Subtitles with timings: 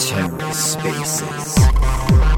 [0.00, 2.29] TerraSpaces.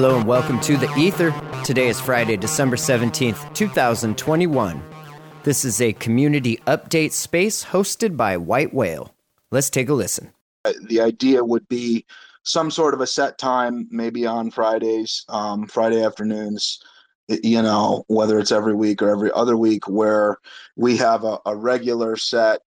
[0.00, 1.34] Hello and welcome to the Ether.
[1.64, 4.80] Today is Friday, December 17th, 2021.
[5.42, 9.12] This is a community update space hosted by White Whale.
[9.50, 10.30] Let's take a listen.
[10.84, 12.06] The idea would be
[12.44, 16.80] some sort of a set time, maybe on Fridays, um, Friday afternoons,
[17.26, 20.36] you know, whether it's every week or every other week, where
[20.76, 22.60] we have a, a regular set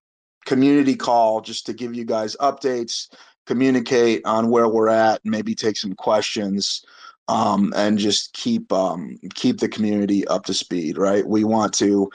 [0.46, 3.08] community call just to give you guys updates,
[3.46, 6.84] communicate on where we're at, maybe take some questions
[7.32, 10.98] um, and just keep um, keep the community up to speed.
[10.98, 12.10] Right, we want to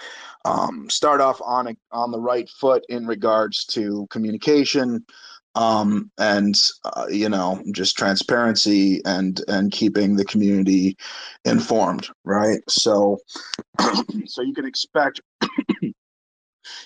[0.45, 5.05] um, start off on a, on the right foot in regards to communication
[5.55, 10.99] um, and uh, you know just transparency and and keeping the community
[11.47, 12.09] informed.
[12.25, 13.19] Right, so
[14.27, 15.23] so you can expect.
[15.81, 15.95] you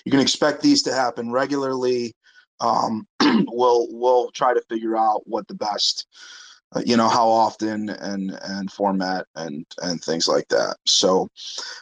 [0.09, 2.13] can expect these to happen regularly.
[2.61, 3.05] Um,
[3.47, 6.07] we'll we'll try to figure out what the best
[6.75, 10.77] uh, you know how often and and format and and things like that.
[10.85, 11.29] So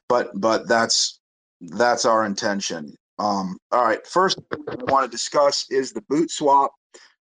[0.08, 1.20] but but that's
[1.62, 2.96] that's our intention.
[3.20, 6.72] Um all right first i want to discuss is the boot swap.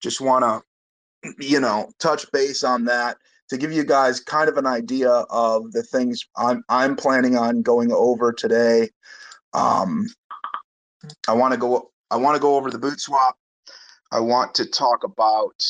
[0.01, 0.63] Just want
[1.23, 3.17] to you know touch base on that
[3.49, 7.61] to give you guys kind of an idea of the things i'm i'm planning on
[7.61, 8.89] going over today.
[9.53, 10.07] Um
[11.27, 13.37] i want to go i want to go over the boot swap.
[14.11, 15.61] I want to talk about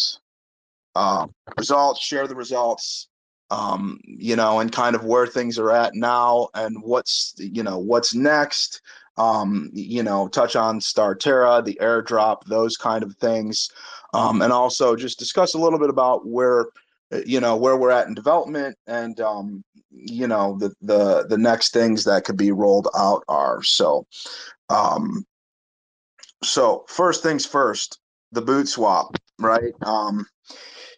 [0.97, 1.27] uh,
[1.57, 3.07] results, share the results,
[3.51, 7.77] um, you know, and kind of where things are at now and what's, you know,
[7.77, 8.81] what's next.
[9.17, 13.69] Um, you know, touch on Starterra, the airdrop, those kind of things.
[14.13, 16.67] Um, and also just discuss a little bit about where,
[17.25, 21.73] you know, where we're at in development and, um, you know, the, the, the next
[21.73, 23.63] things that could be rolled out are.
[23.63, 24.05] So,
[24.69, 25.25] um,
[26.43, 27.99] so first things first,
[28.33, 29.73] the boot swap, right?
[29.81, 30.27] Um,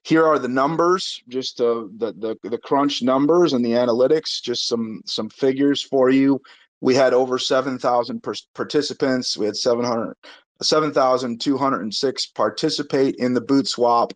[0.04, 4.68] here are the numbers, just uh, the, the the crunch numbers and the analytics, just
[4.68, 6.42] some some figures for you.
[6.82, 8.24] We had over 7,000
[8.54, 9.38] participants.
[9.38, 10.16] We had 700
[10.62, 14.14] 7,206 participate in the boot swap.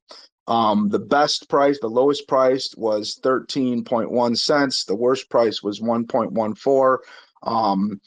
[0.48, 4.84] Um, the best price, the lowest price was 13.1 cents.
[4.84, 6.98] The worst price was 1.14.
[7.44, 8.02] Um,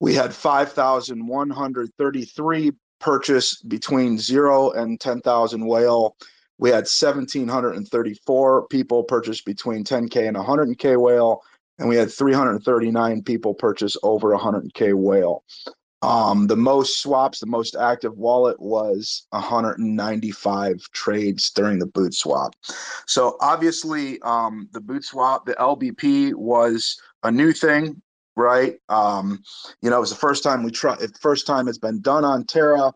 [0.00, 6.16] we had 5,133 purchase between zero and 10,000 whale.
[6.58, 11.42] We had 1,734 people purchase between 10K and 100K whale,
[11.78, 15.44] and we had 339 people purchase over 100K whale.
[16.02, 22.54] Um, the most swaps, the most active wallet was 195 trades during the boot swap.
[23.06, 28.00] So obviously, um, the boot swap, the LBP was a new thing,
[28.36, 28.76] right?
[28.88, 29.42] Um,
[29.82, 30.98] you know, it was the first time we tried.
[31.20, 32.92] First time it's been done on Terra.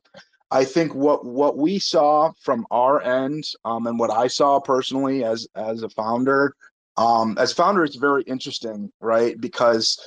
[0.53, 5.25] I think what what we saw from our end, um, and what I saw personally
[5.25, 6.55] as as a founder,
[6.99, 9.41] um, as founder, it's very interesting, right?
[9.41, 9.99] Because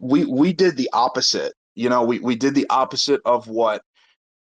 [0.00, 1.54] we we did the opposite.
[1.74, 3.80] You know, we we did the opposite of what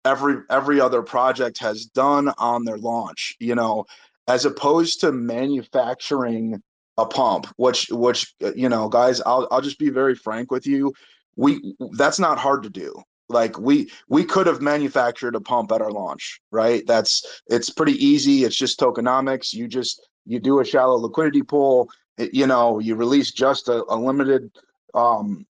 [0.06, 3.36] every every other project has done on their launch.
[3.40, 3.84] You know,
[4.26, 6.62] as opposed to manufacturing
[6.96, 10.94] a pump, which which you know, guys, I'll I'll just be very frank with you.
[11.36, 15.80] We that's not hard to do like we we could have manufactured a pump at
[15.80, 16.86] our launch right?
[16.86, 18.44] That's it's pretty easy.
[18.44, 19.52] It's just tokenomics.
[19.52, 21.88] You just you do a shallow liquidity pool.
[22.18, 24.50] It, you know you release just a, a limited
[24.94, 25.46] um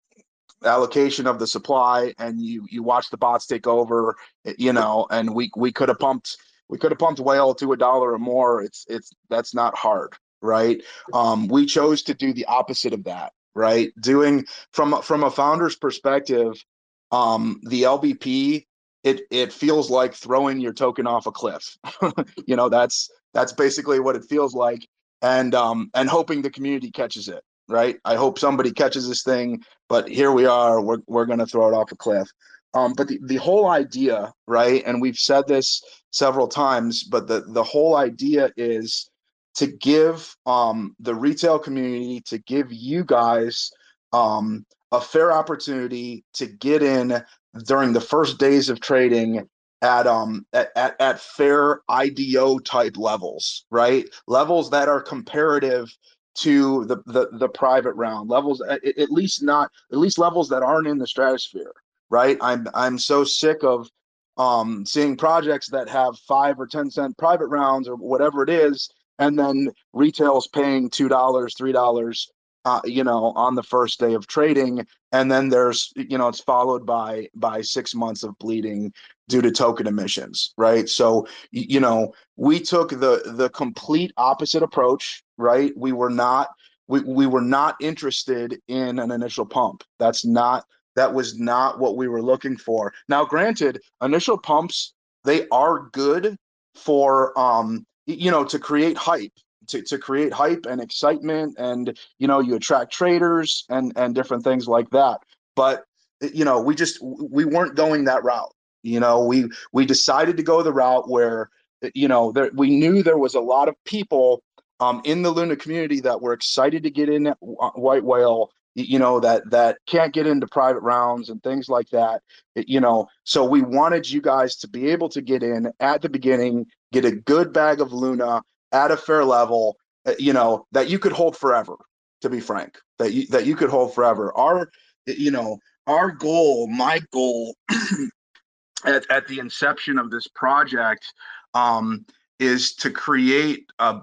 [0.64, 4.16] allocation of the supply and you you watch the bots take over
[4.60, 6.38] you know and we we could have pumped
[6.70, 8.62] we could have pumped whale to a dollar or more.
[8.62, 10.82] It's it's that's not hard right?
[11.14, 13.92] Um we chose to do the opposite of that right?
[14.00, 16.64] Doing from from a founder's perspective
[17.12, 18.66] um, the LBP,
[19.04, 21.78] it it feels like throwing your token off a cliff.
[22.46, 24.88] you know, that's that's basically what it feels like,
[25.22, 27.44] and um, and hoping the community catches it.
[27.68, 27.98] Right.
[28.04, 30.82] I hope somebody catches this thing, but here we are.
[30.82, 32.30] We're we're gonna throw it off a cliff.
[32.74, 35.82] Um, but the, the whole idea, right, and we've said this
[36.12, 39.10] several times, but the the whole idea is
[39.56, 43.72] to give um, the retail community, to give you guys
[44.14, 47.24] um, a fair opportunity to get in
[47.66, 49.48] during the first days of trading
[49.82, 54.06] at um at, at, at fair IDO type levels, right?
[54.28, 55.92] Levels that are comparative
[56.36, 60.64] to the the, the private round levels at, at least not at least levels that
[60.64, 61.74] aren't in the stratosphere
[62.10, 63.90] right i'm i'm so sick of
[64.38, 68.90] um seeing projects that have five or ten cent private rounds or whatever it is
[69.20, 72.32] and then retail's paying two dollars three dollars
[72.66, 76.40] uh, you know, on the first day of trading, and then there's, you know, it's
[76.40, 78.94] followed by by six months of bleeding
[79.28, 80.88] due to token emissions, right?
[80.90, 85.72] So, you know, we took the the complete opposite approach, right?
[85.76, 86.50] We were not
[86.88, 89.84] we we were not interested in an initial pump.
[90.00, 90.66] That's not
[90.96, 92.94] that was not what we were looking for.
[93.08, 94.94] Now, granted, initial pumps
[95.24, 96.36] they are good
[96.76, 99.34] for um you know to create hype
[99.72, 104.44] to, to create hype and excitement and you know you attract traders and and different
[104.44, 105.20] things like that.
[105.56, 105.86] But
[106.22, 108.54] you know we just we weren't going that route
[108.84, 109.24] you know?
[109.24, 111.50] We we decided to go the route where
[111.94, 114.44] you know there, we knew there was a lot of people
[114.80, 119.20] um, in the luna community that were excited to get in white whale you know
[119.20, 122.22] that that can't get into private rounds and things like that
[122.56, 123.08] you know?
[123.26, 127.06] So we wanted you guys to be able to get in at the beginning get
[127.06, 128.42] a good bag of luna
[128.72, 131.76] at a fair level, uh, you know, that you could hold forever,
[132.22, 134.36] to be frank, that you that you could hold forever.
[134.38, 134.70] Our,
[135.06, 135.58] you know,
[135.88, 137.56] our goal, my goal
[138.86, 141.06] at, at the inception of this project
[141.54, 142.06] um,
[142.40, 144.02] is to create a,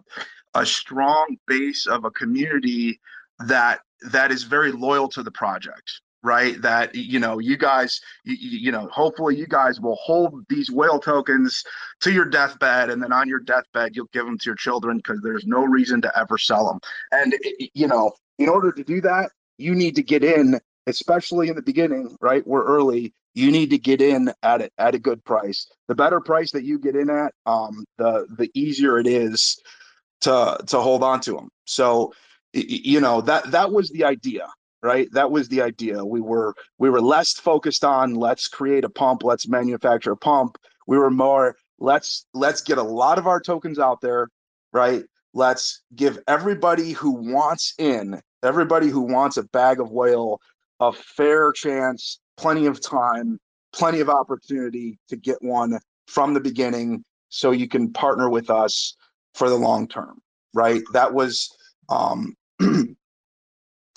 [0.54, 3.00] a strong base of a community
[3.46, 3.80] that
[4.12, 8.72] that is very loyal to the project right that you know you guys you, you,
[8.72, 11.64] know hopefully you guys will hold these whale tokens
[12.00, 15.20] to your deathbed and then on your deathbed you'll give them to your children because
[15.22, 16.78] there's no reason to ever sell them
[17.12, 17.34] and
[17.72, 21.62] you know in order to do that you need to get in especially in the
[21.62, 25.70] beginning right we're early you need to get in at at a good price.
[25.86, 29.58] The better price that you get in at um the the easier it is
[30.22, 32.12] to to hold on to them so
[32.52, 34.48] you know that that was the idea
[34.82, 35.08] right?
[35.12, 36.04] That was the idea.
[36.04, 40.58] We were we were less focused on let's create a pump let's manufacture a pump.
[40.86, 44.28] We were more let's let's get a lot of our tokens out there
[44.72, 45.04] right?
[45.34, 50.40] Let's give everybody who wants in everybody who wants a bag of whale
[50.80, 53.38] a fair chance plenty of time
[53.72, 58.96] plenty of opportunity to get one from the beginning so you can partner with us
[59.34, 60.18] for the long term
[60.54, 60.82] right?
[60.92, 61.48] That was
[61.88, 62.34] um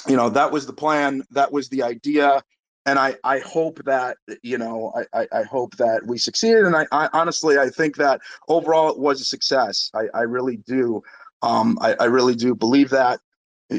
[0.07, 2.44] you know that was the plan that was the idea
[2.86, 6.86] and i i hope that you know i i, hope that we succeeded and I,
[6.92, 9.92] I, honestly i think that overall it was a success.
[9.94, 11.03] I i really do
[11.42, 13.19] um i, I really do believe that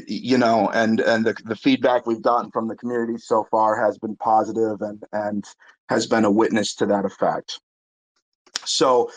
[0.07, 3.99] you know and and the, the feedback we've gotten from the community so far has
[3.99, 5.45] been positive and and
[5.89, 7.61] has been a witness to that effect.
[8.65, 9.11] So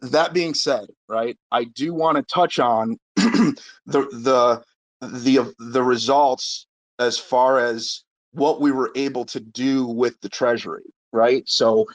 [0.00, 3.56] that being said right i do want to touch on the
[3.86, 4.62] the
[5.00, 6.66] the the results
[6.98, 11.44] as far as what we were able to do with the treasury right?
[11.46, 11.86] So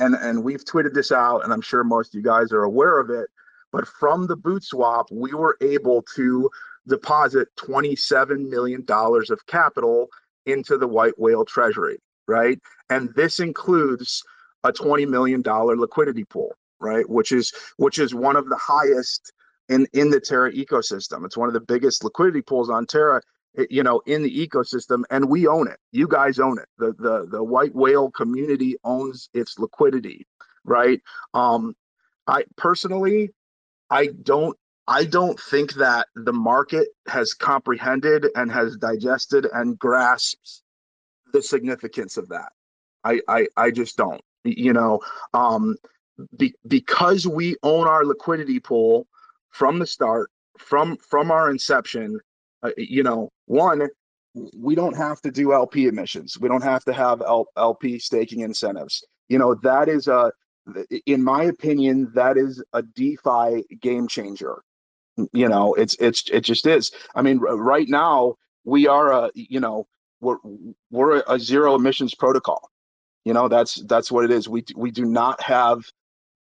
[0.00, 2.98] and and we've tweeted this out and i'm sure most of you guys are aware
[2.98, 3.28] of it
[3.70, 6.50] but from the boot swap we were able to
[6.88, 10.08] deposit 27 million dollars of capital
[10.46, 11.98] into the white whale treasury
[12.28, 12.60] right?
[12.90, 14.22] And this includes
[14.62, 17.08] a 20 million dollar liquidity pool right?
[17.08, 19.32] Which is which is one of the highest
[19.68, 21.24] in in the Terra ecosystem.
[21.24, 23.20] It's one of the biggest liquidity pools on Terra,
[23.58, 25.78] eh, you know, in the ecosystem, and we own it.
[25.92, 26.68] You guys own it.
[26.78, 30.26] The the the white whale community owns its liquidity,
[30.64, 31.00] right?
[31.34, 31.74] Um,
[32.26, 33.30] I personally,
[33.90, 34.56] I don't.
[34.90, 40.62] I don't think that the market has comprehended and has digested and grasps
[41.34, 42.52] the significance of that.
[43.04, 44.22] I, I, I just don't.
[44.44, 45.00] You know,
[45.34, 45.76] um,
[46.38, 49.06] be, because we own our liquidity pool,
[49.58, 52.18] from the start, from from our inception.
[52.62, 53.88] Uh, you know, one,
[54.56, 56.38] we don't have to do LP emissions.
[56.38, 59.04] We don't have to have L- LP staking incentives.
[59.28, 60.32] You know, that is a,
[61.06, 64.62] in my opinion, that is a DeFi game changer.
[65.32, 66.92] You know, it's it's it just is.
[67.16, 69.88] I mean, right now we are a you know
[70.20, 70.38] we're
[70.90, 72.70] we're a zero emissions protocol.
[73.24, 74.48] You know, that's that's what it is.
[74.48, 75.82] We we do not have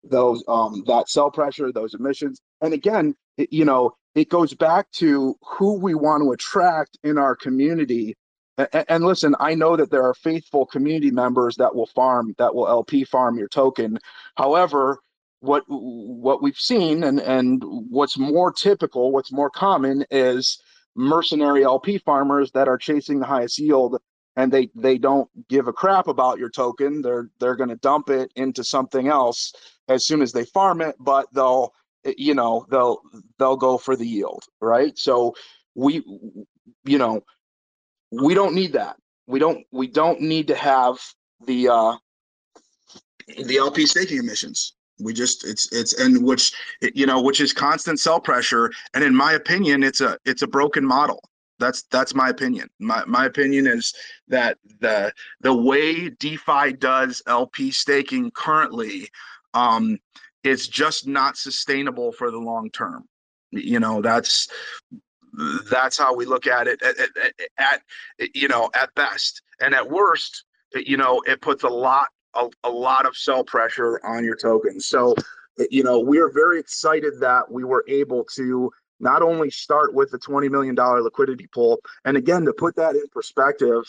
[0.04, 2.40] those um that sell pressure, those emissions.
[2.62, 7.18] And again, it, you know, it goes back to who we want to attract in
[7.18, 8.16] our community.
[8.58, 12.54] And, and listen, I know that there are faithful community members that will farm, that
[12.56, 14.00] will LP farm your token.
[14.36, 15.00] However,
[15.40, 20.60] what what we've seen and and what's more typical, what's more common is
[20.96, 24.00] mercenary LP farmers that are chasing the highest yield
[24.38, 27.02] and they they don't give a crap about your token.
[27.02, 29.52] They're they're going to dump it into something else
[29.90, 31.74] as soon as they farm it, but they'll
[32.18, 33.02] you know they'll
[33.40, 34.98] they'll go for the yield, right?
[34.98, 35.36] So
[35.76, 36.04] we
[36.86, 37.22] you know
[38.12, 38.98] we don't need that.
[39.28, 41.00] We don't we don't need to have
[41.46, 41.98] the uh
[43.46, 44.74] the LP staking emissions.
[45.00, 49.16] We just it's it's and which you know which is constant sell pressure and in
[49.16, 51.22] my opinion it's a it's a broken model.
[51.60, 52.70] That's that's my opinion.
[52.80, 53.94] My my opinion is
[54.28, 59.10] that the the way DeFi does LP staking currently
[59.54, 59.98] um
[60.44, 63.06] it's just not sustainable for the long term.
[63.52, 64.48] You know, that's
[65.70, 67.82] that's how we look at it at, at, at,
[68.34, 72.70] you know at best and at worst you know it puts a lot a, a
[72.70, 74.88] lot of sell pressure on your tokens.
[74.88, 75.16] So,
[75.70, 80.12] you know, we are very excited that we were able to not only start with
[80.12, 83.84] the $20 million liquidity pool, and again, to put that in perspective,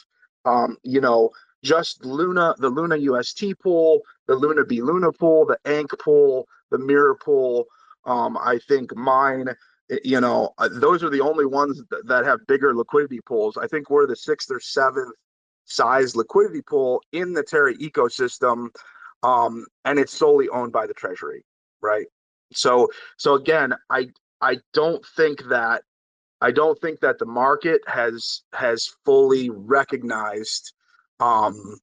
[0.44, 1.30] um, you know,
[1.62, 6.78] just Luna, the Luna UST pool, the Luna B Luna pool, the Ank pool, the
[6.78, 7.66] Mirror pool,
[8.04, 9.48] um, I think mine,
[10.04, 13.56] you know, uh, those are the only ones that have bigger liquidity pools.
[13.56, 15.14] I think we're the sixth or seventh
[15.64, 18.68] size liquidity pool in the Terra ecosystem,
[19.22, 21.44] um, and it's solely owned by the Treasury,
[21.82, 22.06] right?
[22.52, 24.08] So, so again, I
[24.40, 25.82] I don't think that
[26.40, 30.72] I don't think that the market has has fully recognized,
[31.20, 31.78] um,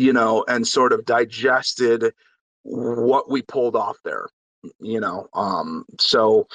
[0.00, 2.14] you know, and sort of digested
[2.62, 4.28] what we pulled off there,
[4.80, 5.28] you know.
[5.34, 6.48] Um, so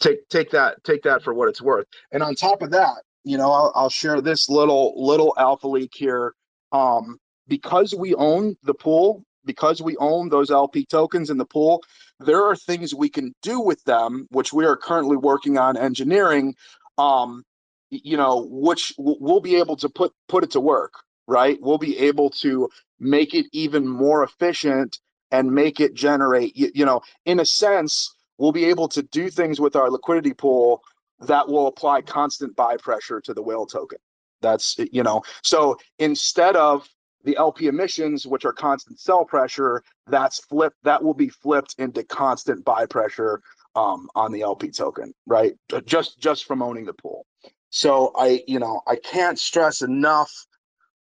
[0.00, 1.86] take take that take that for what it's worth.
[2.10, 5.92] And on top of that, you know, I'll, I'll share this little little alpha leak
[5.94, 6.34] here.
[6.72, 11.84] Um, because we own the pool, because we own those LP tokens in the pool,
[12.18, 16.56] there are things we can do with them, which we are currently working on engineering.
[16.98, 17.44] Um,
[17.90, 20.94] you know, which we'll be able to put put it to work,
[21.28, 21.58] right?
[21.60, 22.68] We'll be able to
[22.98, 24.98] make it even more efficient
[25.30, 26.56] and make it generate.
[26.56, 30.32] You, you know, in a sense, we'll be able to do things with our liquidity
[30.32, 30.82] pool
[31.20, 33.98] that will apply constant buy pressure to the whale token.
[34.40, 36.88] That's you know, so instead of
[37.24, 40.76] the LP emissions, which are constant sell pressure, that's flipped.
[40.84, 43.42] That will be flipped into constant buy pressure
[43.74, 45.52] um, on the LP token, right?
[45.84, 47.26] Just just from owning the pool.
[47.70, 50.32] So I, you know, I can't stress enough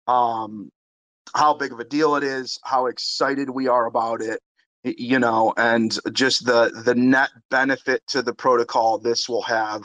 [0.07, 0.71] um,
[1.35, 4.41] how big of a deal it is, how excited we are about it,
[4.85, 9.83] you know, and just the the net benefit to the protocol this will have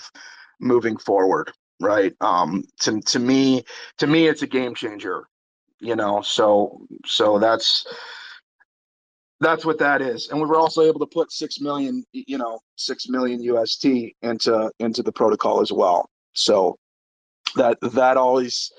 [0.59, 2.13] moving forward, right?
[2.21, 3.63] Um, to to me,
[3.97, 5.27] to me, it's a game changer,
[5.79, 6.21] you know.
[6.21, 7.85] So so that's
[9.39, 12.59] that's what that is, and we were also able to put six million, you know,
[12.75, 13.85] six million UST
[14.21, 16.09] into into the protocol as well.
[16.33, 16.77] So
[17.55, 18.71] that that always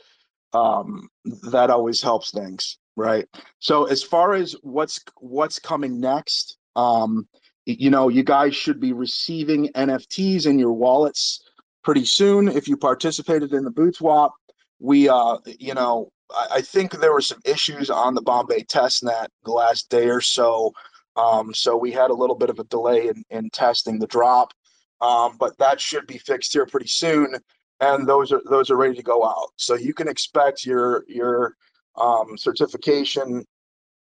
[0.55, 3.27] um, that always helps things right?
[3.61, 7.29] So as far as what's what's coming next um
[7.67, 11.43] you know you guys should be receiving nfts in your wallets
[11.85, 14.33] pretty soon if you participated in the boot swap.
[14.79, 19.27] We uh you know I, I think there were some issues on the bombay testnet
[19.45, 20.73] the last day or so
[21.17, 24.53] um so we had a little bit of a delay in, in testing the drop
[25.01, 27.37] um but that should be fixed here pretty soon
[27.83, 31.57] and those are those are ready to go out so you can expect your your
[31.97, 33.45] um, certification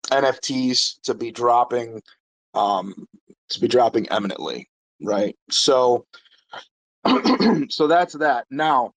[0.05, 2.01] NFTs to be dropping
[2.53, 3.07] um,
[3.49, 4.69] to be dropping eminently,
[5.03, 5.35] right?
[5.49, 6.05] So
[7.69, 8.45] so that's that.
[8.49, 8.93] Now,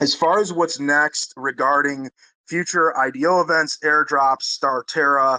[0.00, 2.10] as far as what's next regarding
[2.48, 5.38] future IDO events, airdrops, Starterra,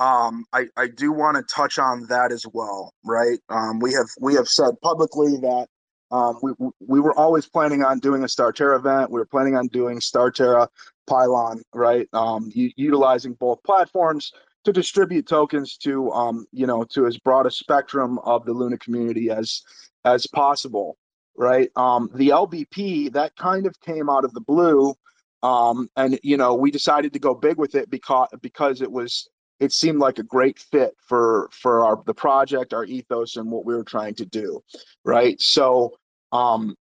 [0.00, 3.38] um, I, I do want to touch on that as well, right?
[3.50, 5.68] Um, we have we have said publicly that
[6.10, 9.10] um, we we were always planning on doing a Starterra event.
[9.10, 10.68] We were planning on doing Starterra
[11.08, 12.08] Pylon, right?
[12.12, 14.32] Um, u- utilizing both platforms
[14.64, 18.78] to distribute tokens to um, you know to as broad a spectrum of the Luna
[18.78, 19.62] community as
[20.04, 20.96] as possible,
[21.36, 21.70] right?
[21.76, 24.94] Um, the LBP that kind of came out of the blue,
[25.42, 29.28] um, and you know we decided to go big with it because because it was
[29.60, 33.64] it seemed like a great fit for for our the project, our ethos, and what
[33.64, 34.62] we were trying to do,
[35.04, 35.40] right?
[35.40, 35.92] So
[36.32, 36.74] um,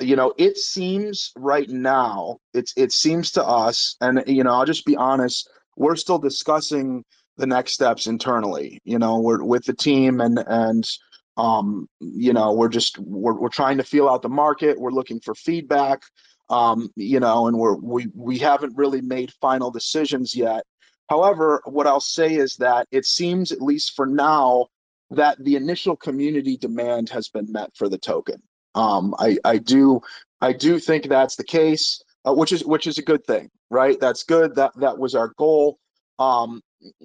[0.00, 4.64] you know, it seems right now, it's it seems to us, and you know, I'll
[4.64, 7.04] just be honest, we're still discussing
[7.36, 8.80] the next steps internally.
[8.84, 10.88] You know, we're with the team and and
[11.36, 14.80] um, you know, we're just we're we're trying to feel out the market.
[14.80, 16.02] We're looking for feedback.
[16.48, 20.64] Um, you know, and we're we we haven't really made final decisions yet.
[21.10, 24.66] However, what I'll say is that it seems, at least for now,
[25.10, 28.42] that the initial community demand has been met for the token.
[28.76, 30.00] Um, I I do
[30.40, 33.98] I do think that's the case, uh, which is which is a good thing, right?
[33.98, 34.54] That's good.
[34.54, 35.78] That that was our goal.
[36.18, 36.62] Um,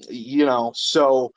[0.10, 1.32] you know, so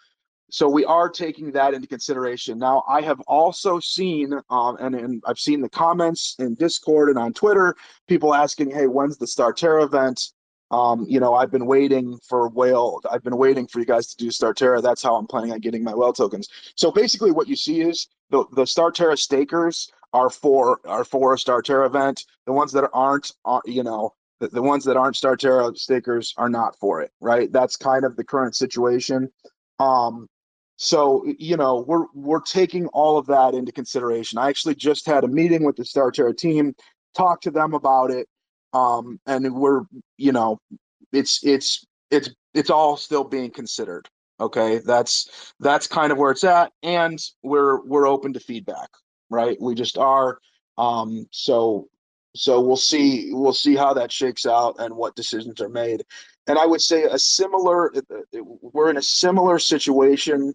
[0.50, 2.58] so we are taking that into consideration.
[2.58, 7.18] Now, I have also seen, um, and, and I've seen the comments in Discord and
[7.18, 7.74] on Twitter,
[8.08, 10.32] people asking, "Hey, when's the Starterra event?"
[10.70, 13.00] Um, you know, I've been waiting for whale.
[13.10, 14.82] I've been waiting for you guys to do Starterra.
[14.82, 16.48] That's how I'm planning on getting my whale tokens.
[16.76, 21.36] So basically, what you see is the the Starterra stakers are for are for a
[21.36, 22.24] Starterra event.
[22.46, 26.48] The ones that aren't, are, you know, the, the ones that aren't Starterra stakers are
[26.48, 27.10] not for it.
[27.20, 27.52] Right.
[27.52, 29.30] That's kind of the current situation.
[29.78, 30.28] Um,
[30.76, 34.38] so you know we're we're taking all of that into consideration.
[34.38, 36.74] I actually just had a meeting with the Starterra team,
[37.16, 38.28] talked to them about it,
[38.72, 39.82] um, and we're
[40.16, 40.58] you know
[41.12, 44.08] it's it's it's it's all still being considered.
[44.40, 48.88] Okay, that's that's kind of where it's at, and we're we're open to feedback.
[49.30, 50.38] Right, we just are.
[50.78, 51.88] Um, so
[52.36, 56.04] so we'll see we'll see how that shakes out and what decisions are made.
[56.46, 57.92] And i would say a similar
[58.32, 60.54] we're in a similar situation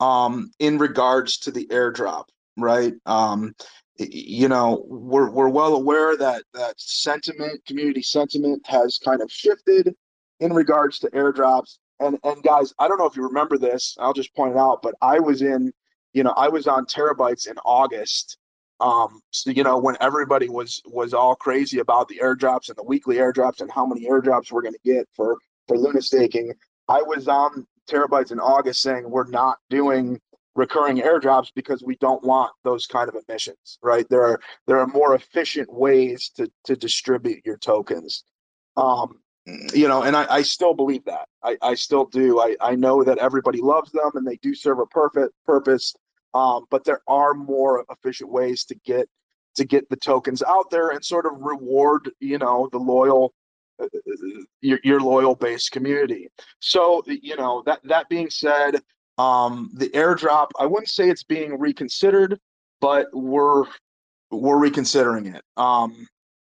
[0.00, 2.24] um, in regards to the airdrop
[2.58, 2.94] right?
[3.06, 3.54] Um,
[3.98, 9.92] you know we're, we're well aware that that sentiment community sentiment has kind of shifted
[10.38, 11.78] in regards to airdrops.
[11.98, 14.82] And and guys i don't know if you remember this i'll just point it out
[14.82, 15.72] but i was in
[16.12, 18.38] you know i was on terabytes in august
[18.80, 22.84] um so, you know when everybody was was all crazy about the airdrops and the
[22.84, 25.36] weekly airdrops and how many airdrops we're going to get for
[25.66, 26.52] for luna staking.
[26.88, 30.20] I was on terabytes in august saying we're not doing
[30.54, 34.06] recurring airdrops because we don't want those kind of emissions right?
[34.08, 38.24] There are there are more efficient ways to to distribute your tokens.
[38.76, 39.18] Um
[39.72, 41.28] you know and i, I still believe that.
[41.42, 42.40] I, I still do.
[42.40, 45.94] I, I know that everybody loves them and they do serve a perfect purpose
[46.34, 49.08] um, but there are more efficient ways to get
[49.54, 53.32] to get the tokens out there and sort of reward you know the loyal
[53.80, 53.86] uh,
[54.60, 56.28] your, your loyal base community.
[56.60, 58.82] So you know that that being said
[59.18, 62.38] um, the airdrop i wouldn't say it's being reconsidered
[62.80, 63.64] but we're
[64.30, 65.42] we're reconsidering it.
[65.56, 66.06] Um,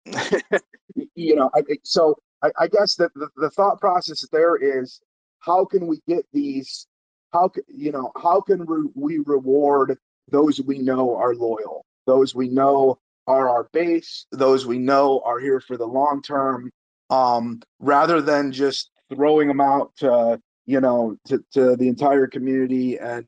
[1.16, 5.02] you know I, so I, I guess that the, the thought process there is
[5.40, 6.88] how can we get these
[7.34, 9.98] how can you know how can we reward
[10.30, 11.86] those we know are loyal?
[12.06, 16.72] Those we know are our base those we know are here for the long term
[17.10, 22.98] um, rather than just throwing them out to you know to, to the entire community
[22.98, 23.28] and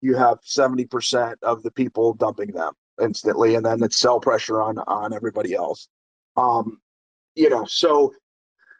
[0.00, 4.78] you have 70% of the people dumping them instantly and then it's sell pressure on
[4.80, 5.88] on everybody else.
[6.36, 6.80] Um
[7.34, 8.12] you know so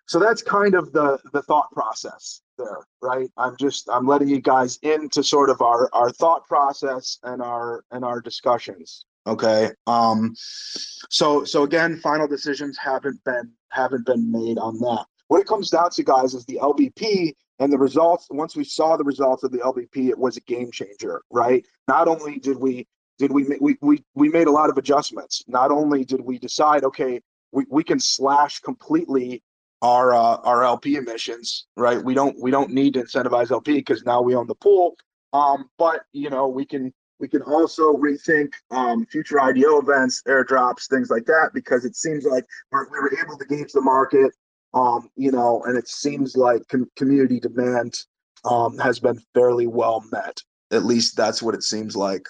[0.06, 3.30] so that's kind of the the thought process there right?
[3.36, 7.84] I'm just i'm letting you guys into sort of our our thought process and our
[7.90, 9.70] and our discussions okay?
[9.86, 15.06] Um so so again final decisions haven't been haven't been made on that.
[15.28, 18.26] What it comes down to guys is the lbp and the results.
[18.30, 21.64] Once we saw the results of the lbp it was a game changer right?
[21.88, 22.86] Not only did we
[23.18, 25.44] did we we we, we made a lot of adjustments.
[25.46, 27.20] Not only did we decide okay
[27.52, 29.42] we, we can slash completely
[29.82, 32.02] our uh, our LP emissions, right?
[32.02, 34.94] We don't we don't need to incentivize LP because now we own the pool.
[35.32, 40.88] Um, but you know we can we can also rethink um, future IDO events, airdrops,
[40.88, 44.32] things like that, because it seems like we're, we were able to gauge the market,
[44.74, 47.96] um, you know, and it seems like com- community demand
[48.44, 50.40] um, has been fairly well met.
[50.72, 52.26] At least that's what it seems like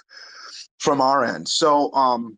[0.78, 1.48] from our end.
[1.48, 2.36] So, um,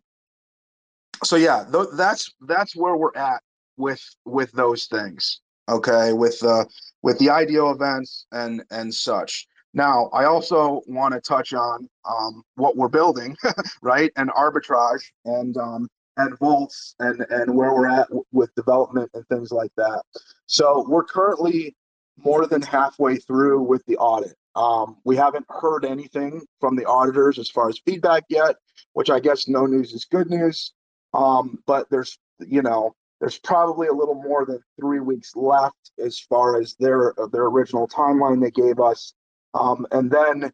[1.23, 3.41] so yeah, th- that's that's where we're at
[3.77, 6.13] with with those things okay?
[6.13, 6.65] With uh
[7.01, 9.47] with the IDO events and and such.
[9.73, 13.35] Now i also want to touch on um what we're building
[13.81, 14.11] right?
[14.15, 19.27] And arbitrage and um and vaults and and where we're at w- with development and
[19.27, 20.01] things like that.
[20.45, 21.75] So we're currently
[22.17, 24.35] more than halfway through with the audit.
[24.55, 28.55] Um, we haven't heard anything from the auditors as far as feedback yet
[28.93, 30.73] which i guess no news is good news.
[31.13, 36.19] Um, but there's you know there's probably a little more than three weeks left as
[36.19, 39.13] far as their their original timeline they gave us,
[39.53, 40.51] um, and then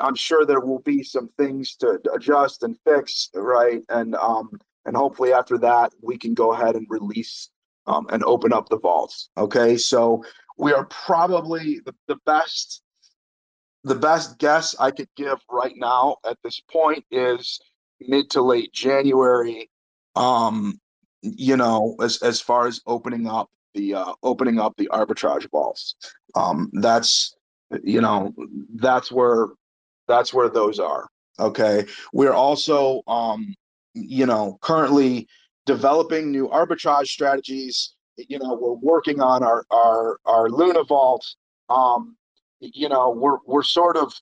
[0.00, 3.82] I'm sure there will be some things to adjust and fix, right?
[3.88, 4.50] And um,
[4.86, 7.50] and hopefully after that we can go ahead and release
[7.86, 9.30] um, and open up the vaults.
[9.36, 10.24] Okay, so
[10.56, 12.82] we are probably the, the best
[13.84, 17.60] the best guess I could give right now at this point is
[18.00, 19.70] mid to late January.
[20.16, 20.80] Um,
[21.24, 25.94] you know, as as far as opening up the uh, opening up the arbitrage vaults,
[26.34, 27.34] um, that's
[27.82, 28.34] you know
[28.74, 29.48] that's where
[30.06, 31.08] that's where those are.
[31.40, 33.54] Okay, we're also um,
[33.94, 35.26] you know, currently
[35.66, 37.94] developing new arbitrage strategies.
[38.16, 41.26] You know, we're working on our our our Luna Vault.
[41.68, 42.16] Um,
[42.60, 44.12] you know, we're we're sort of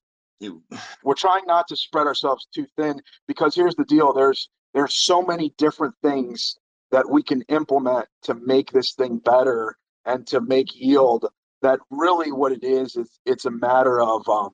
[1.02, 5.22] we're trying not to spread ourselves too thin because here's the deal: there's there's so
[5.22, 6.58] many different things
[6.92, 9.76] that we can implement to make this thing better
[10.06, 11.26] and to make yield
[11.62, 14.50] that really what it is is it's a matter of um,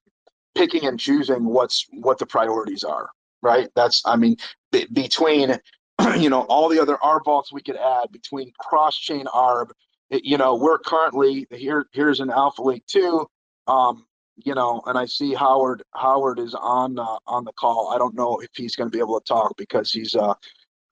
[0.54, 3.10] picking and choosing what's what the priorities are
[3.42, 3.68] right?
[3.76, 4.36] That's i mean
[4.72, 5.58] b- between
[6.18, 9.70] you know all the other arb vaults we could add between cross chain arb
[10.10, 13.26] you know we're currently here here's an alpha lake 2
[13.68, 14.06] um
[14.44, 17.90] you know and i see howard howard is on uh, on the call.
[17.94, 20.34] I don't know if he's going to be able to talk because he's uh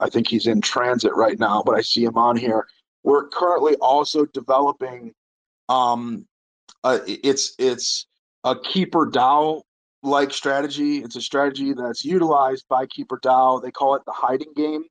[0.01, 2.67] i think he's in transit right now but i see him on here.
[3.07, 5.15] We're currently also developing
[5.69, 6.27] um
[6.83, 8.07] uh, it's it's
[8.43, 9.63] a keeper dao
[10.03, 10.99] like strategy.
[10.99, 14.85] It's a strategy that's utilized by keeper dao they call it the hiding game.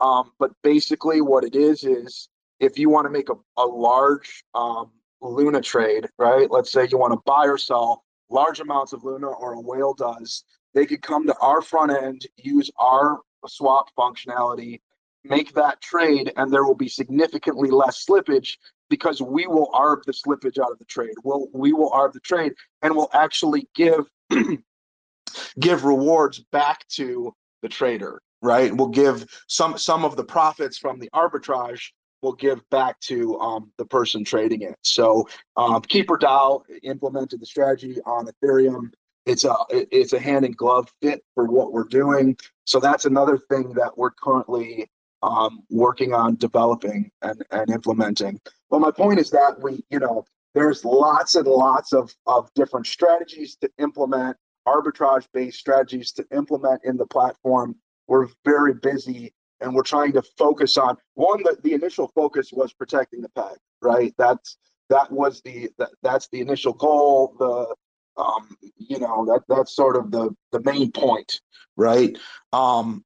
[0.00, 4.42] Um, but basically what it is is if you want to make a, a large
[4.54, 4.90] um,
[5.20, 6.50] luna trade right?
[6.50, 9.92] Let's say you want to buy or sell large amounts of luna or a whale
[9.92, 10.44] does
[10.74, 14.80] they could come to our front end use our swap functionality
[15.24, 18.56] make that trade and there will be significantly less slippage
[18.88, 21.14] because we will arb the slippage out of the trade.
[21.24, 24.06] We'll we will arb the trade and we'll actually give
[25.60, 28.74] give rewards back to the trader, right?
[28.74, 31.90] We'll give some some of the profits from the arbitrage
[32.22, 34.76] will give back to um, the person trading it.
[34.82, 38.90] So um, Keeper DAO implemented the strategy on Ethereum.
[39.28, 42.36] It's a it's a hand and glove fit for what we're doing.
[42.64, 44.88] So that's another thing that we're currently
[45.22, 48.40] um, working on developing and, and implementing.
[48.70, 52.86] But my point is that we, you know, there's lots and lots of, of different
[52.86, 54.36] strategies to implement,
[54.66, 57.76] arbitrage based strategies to implement in the platform.
[58.06, 62.72] We're very busy and we're trying to focus on one that the initial focus was
[62.72, 64.14] protecting the peg, right?
[64.18, 64.56] That's
[64.88, 67.34] that was the that, that's the initial goal.
[67.38, 67.74] The
[68.18, 71.40] um, you know that that's sort of the the main point,
[71.76, 72.16] right?
[72.52, 73.04] Um,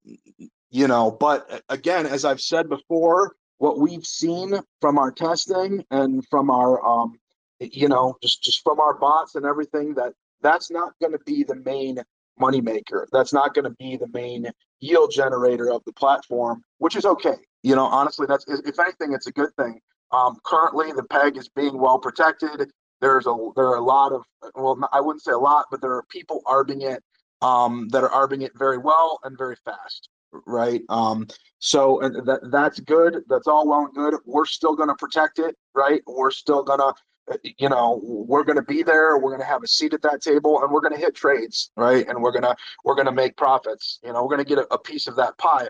[0.73, 6.27] you know but again as i've said before what we've seen from our testing and
[6.29, 7.15] from our um,
[7.61, 11.45] you know just just from our bots and everything that that's not going to be
[11.45, 11.99] the main
[12.41, 13.07] moneymaker.
[13.13, 17.37] That's not going to be the main yield generator of the platform which is okay.
[17.63, 19.79] You know honestly that's if anything it's a good thing.
[20.11, 22.69] Um, currently the peg is being well protected
[23.03, 24.23] there's a there are a lot of
[24.55, 27.03] well i wouldn't say a lot but there are people arbing it
[27.43, 30.09] um, that are arbing it very well and very fast
[30.47, 30.83] right?
[30.89, 31.27] Um,
[31.59, 33.23] so and that that's good.
[33.29, 34.15] That's all well and good.
[34.27, 36.03] We're still going to protect it, right?
[36.07, 36.95] We're still going to,
[37.33, 39.19] uh, you know, we're going to be there.
[39.19, 41.71] We're going to have a seat at that table, and we're going to hit trades,
[41.77, 42.07] right?
[42.09, 44.01] And we're gonna we're gonna make profits.
[44.03, 45.69] You know, we're going to get a, a, piece of that pie.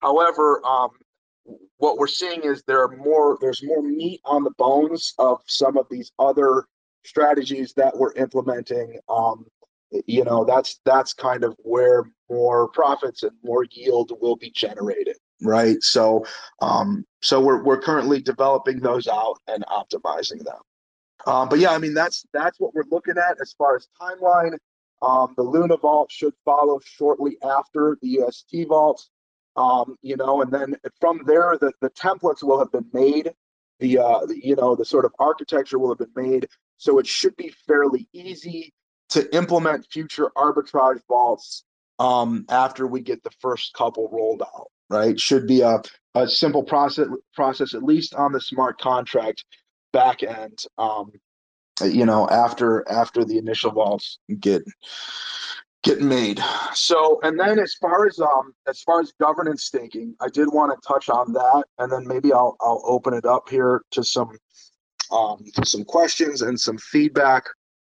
[0.00, 0.90] However, um,
[1.78, 3.38] what we're seeing is there are more.
[3.40, 6.66] There's more meat on the bones of some of these other
[7.04, 8.98] strategies that we're implementing.
[9.08, 9.46] Um,
[10.06, 15.16] you know that's that's kind of where more profits and more yield will be generated
[15.42, 15.82] right?
[15.82, 16.26] So
[16.60, 20.60] um so we're, we're currently developing those out and optimizing them.
[21.26, 24.56] Um, but yeah i mean that's that's what we're looking at as far as timeline.
[25.02, 29.06] Um, the luna vault should follow shortly after the ust vault.
[29.56, 33.32] Um, you know and then from there the, the templates will have been made.
[33.80, 37.06] The, uh, the you know the sort of architecture will have been made so it
[37.06, 38.72] should be fairly easy
[39.10, 41.64] to implement future arbitrage vaults
[41.98, 44.68] um, after we get the first couple rolled out.
[44.90, 45.80] Right, should be a,
[46.14, 49.44] a simple process process at least on the smart contract
[49.92, 50.64] back end.
[50.76, 51.10] Um,
[51.82, 54.62] you know, after after the initial vaults get
[55.82, 56.40] get made.
[56.74, 60.72] So, and then as far as um as far as governance staking, I did want
[60.72, 64.36] to touch on that, and then maybe I'll I'll open it up here to some
[65.10, 67.44] um some questions and some feedback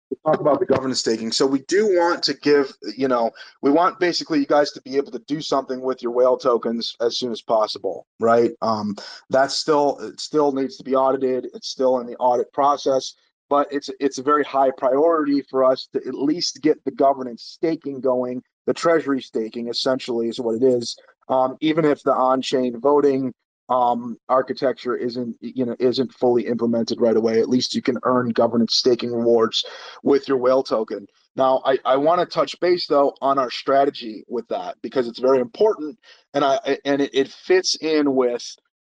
[0.09, 1.31] to talk about the governance staking.
[1.31, 4.95] So we do want to give, you know, we want basically you guys to be
[4.97, 8.51] able to do something with your whale tokens as soon as possible, right?
[8.61, 8.95] Um,
[9.29, 11.47] that's still it still needs to be audited.
[11.53, 13.15] It's still in the audit process,
[13.49, 17.43] but it's it's a very high priority for us to at least get the governance
[17.43, 18.41] staking going.
[18.65, 20.97] The treasury staking essentially is what it is.
[21.29, 23.33] Um, even if the on-chain voting
[23.69, 27.39] um, architecture isn't you know isn't fully implemented right away.
[27.39, 29.65] At least you can earn governance staking rewards
[30.03, 31.07] with your whale token.
[31.35, 35.19] Now, I, I want to touch base though on our strategy with that because it's
[35.19, 35.99] very important,
[36.33, 38.43] and I and it, it fits in with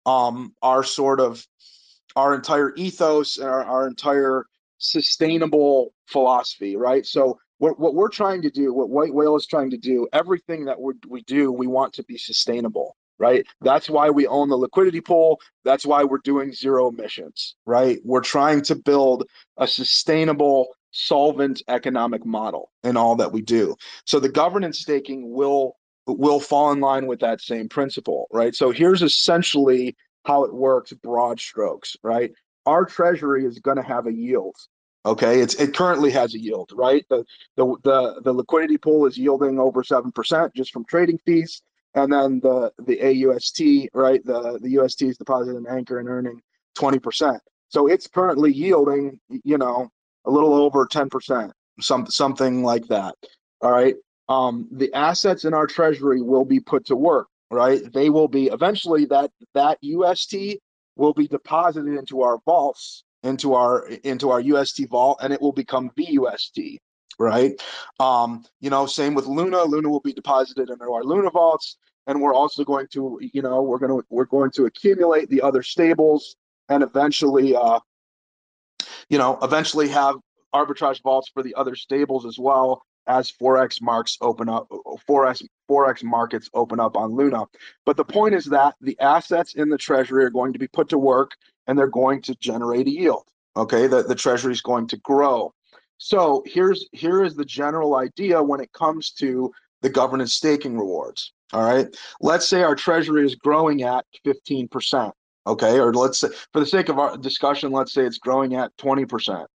[0.04, 1.44] um, our sort of
[2.14, 4.46] our entire ethos and our, our entire
[4.78, 7.04] sustainable philosophy, right?
[7.04, 10.64] So what, what we're trying to do, what White Whale is trying to do, everything
[10.66, 13.46] that we we do, we want to be sustainable, right?
[13.60, 15.40] That's why we own the liquidity pool.
[15.64, 17.98] That's why we're doing zero emissions, right?
[18.04, 19.24] We're trying to build
[19.56, 23.76] a sustainable, solvent economic model in all that we do.
[24.04, 25.76] So the governance staking will
[26.06, 28.54] will fall in line with that same principle, right?
[28.54, 32.30] So here's essentially how it works, broad strokes, right?
[32.64, 34.54] Our treasury is going to have a yield
[35.06, 37.06] Okay, it's it currently has a yield, right?
[37.08, 37.24] The
[37.54, 41.62] the the, the liquidity pool is yielding over seven percent just from trading fees,
[41.96, 44.24] and then the the AUST, right?
[44.24, 46.40] The the UST is deposit and anchor and earning
[46.74, 47.40] twenty percent.
[47.68, 49.88] So it's currently yielding, you know,
[50.24, 53.14] a little over ten percent, some something like that.
[53.60, 53.96] All right.
[54.28, 57.80] Um, the assets in our treasury will be put to work, right?
[57.92, 60.34] They will be eventually that that UST
[60.96, 65.52] will be deposited into our vaults into our into our UST vault and it will
[65.52, 66.78] become VUST,
[67.18, 67.60] right?
[67.98, 69.64] Um, you know, same with Luna.
[69.64, 71.76] Luna will be deposited into our Luna vaults,
[72.06, 75.42] and we're also going to, you know, we're going to we're going to accumulate the
[75.42, 76.36] other stables
[76.68, 77.78] and eventually, uh,
[79.08, 80.16] you know, eventually have
[80.54, 84.68] arbitrage vaults for the other stables as well as forex marks open up
[85.08, 87.44] forex forex markets open up on luna
[87.84, 90.88] but the point is that the assets in the treasury are going to be put
[90.88, 91.32] to work
[91.66, 93.24] and they're going to generate a yield.
[93.56, 95.52] Okay, the, the treasury is going to grow.
[95.98, 101.32] So here's here is the general idea when it comes to the governance staking rewards.
[101.52, 101.86] All right.
[102.20, 105.12] Let's say our treasury is growing at 15%.
[105.46, 105.78] Okay.
[105.78, 109.46] Or let's say, for the sake of our discussion, let's say it's growing at 20%.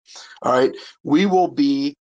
[0.41, 0.75] All right.
[1.03, 1.97] We will be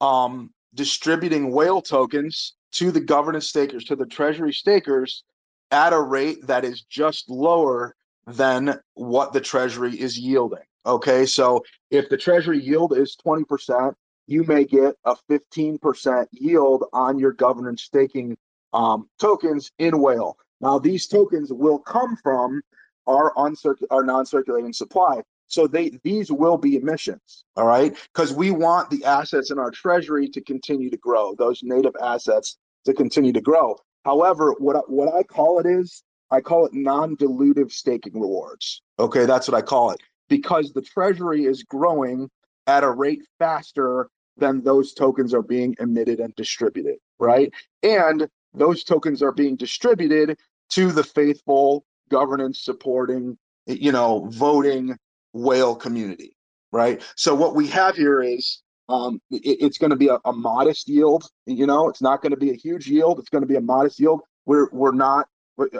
[0.00, 5.24] um, distributing whale tokens to the governance stakers, to the treasury stakers
[5.70, 7.94] at a rate that is just lower
[8.26, 10.62] than what the treasury is yielding.
[10.86, 13.94] Okay, so if the treasury yield is 20%,
[14.26, 18.36] you may get a 15% yield on your governance staking
[18.72, 20.36] um, tokens in Whale.
[20.60, 22.62] Now, these tokens will come from
[23.06, 25.22] our, uncirc- our non-circulating supply.
[25.46, 27.96] So they these will be emissions, all right?
[28.14, 32.56] Because we want the assets in our treasury to continue to grow, those native assets
[32.84, 33.76] to continue to grow.
[34.04, 38.82] However, what I, what I call it is I call it non-dilutive staking rewards.
[39.00, 42.30] Okay, that's what I call it because the treasury is growing
[42.66, 47.52] at a rate faster than those tokens are being emitted and distributed, right?
[47.82, 50.38] And those tokens are being distributed
[50.70, 54.96] to the faithful governance supporting, you know, voting
[55.32, 56.36] whale community,
[56.72, 57.02] right?
[57.16, 60.88] So what we have here is um, it, it's going to be a, a modest
[60.88, 61.30] yield.
[61.46, 63.18] You know, it's not going to be a huge yield.
[63.18, 64.22] It's going to be a modest yield.
[64.46, 65.28] We're we're not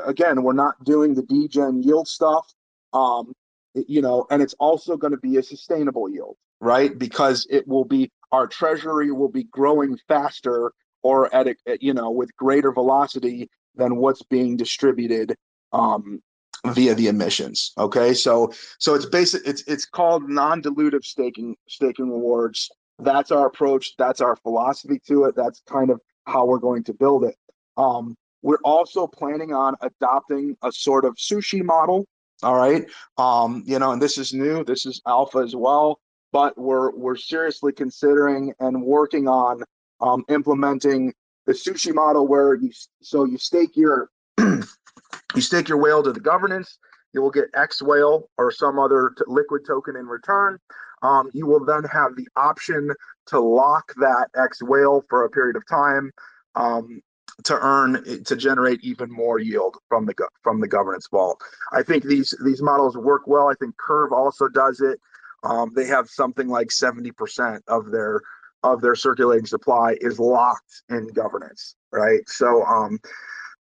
[0.05, 2.47] again, we're not doing the degen yield stuff.
[2.93, 3.33] Um,
[3.75, 6.97] you know, and it's also going to be a sustainable yield, right?
[6.97, 12.11] Because it will be our treasury will be growing faster or at a, you know
[12.11, 15.37] with greater velocity than what's being distributed
[15.73, 16.21] um,
[16.67, 17.73] via the emissions.
[17.79, 19.47] Okay, so so it's basic.
[19.47, 22.71] It's it's called non-dilutive staking staking rewards.
[22.99, 23.97] That's our approach.
[23.97, 25.35] That's our philosophy to it.
[25.35, 27.37] That's kind of how we're going to build it.
[27.77, 32.07] Um, we're also planning on adopting a sort of sushi model.
[32.43, 32.87] All right.
[33.19, 36.01] Um, you know, and this is new, this is alpha as well,
[36.33, 39.63] but we're we're seriously considering and working on
[40.01, 41.13] um, implementing
[41.47, 42.71] the sushi model where you
[43.03, 46.79] so you stake your you stake your whale to the governance
[47.13, 50.59] you will get X whale or some other t- liquid token in return.
[51.03, 52.91] Um, you will then have the option
[53.27, 56.13] to lock that X whale for a period of time.
[56.55, 57.03] Um,
[57.45, 61.41] to earn to generate even more yield from the from the governance vault.
[61.73, 63.49] I think these these models work well.
[63.49, 65.01] I think Curve also does it.
[65.43, 68.21] Um, they have something like 70% of their
[68.63, 72.21] of their circulating supply is locked in governance, right?
[72.29, 72.99] So um,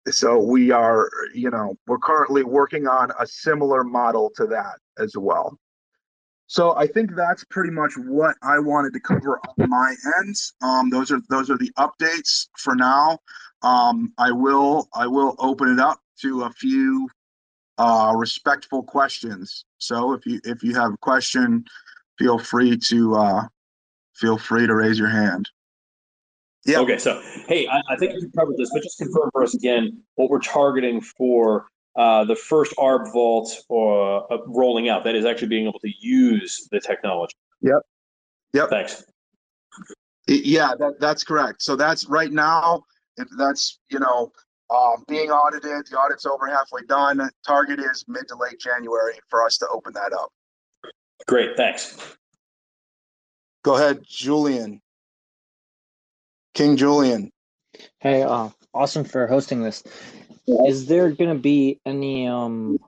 [0.09, 5.15] so we are, you know, we're currently working on a similar model to that as
[5.17, 5.59] well.
[6.47, 10.35] So I think that's pretty much what I wanted to cover on my end.
[10.63, 13.19] Um, those are those are the updates for now.
[13.63, 17.09] Um, I will I will open it up to a few
[17.79, 19.65] uh, respectful questions.
[19.79, 21.65] So if you if you have a question,
[22.19, 23.43] feel free to uh,
[24.21, 25.49] feel free to raise your hand.
[26.67, 26.81] Yeah.
[26.81, 26.99] Okay.
[26.99, 30.29] So hey, I, I think you covered this, but just confirm for us again what
[30.29, 35.05] we're targeting for uh, the first ARB vault or uh, rolling out.
[35.05, 37.35] That is actually being able to use the technology.
[37.63, 37.83] Yep.
[38.53, 38.69] Yep.
[38.69, 39.05] Thanks.
[40.29, 41.63] Yeah, that, that's correct.
[41.63, 42.85] So that's right now.
[43.39, 44.31] That's you know
[44.71, 47.29] um, being audited, the audit's over halfway done.
[47.47, 50.31] Target is mid to late January for us to open that up.
[51.27, 51.57] Great.
[51.57, 52.17] Thanks.
[53.63, 54.81] Go ahead, Julian.
[56.55, 57.31] King Julian.
[57.99, 59.83] Hey, uh, awesome for hosting this.
[60.47, 62.79] Is there going to be any um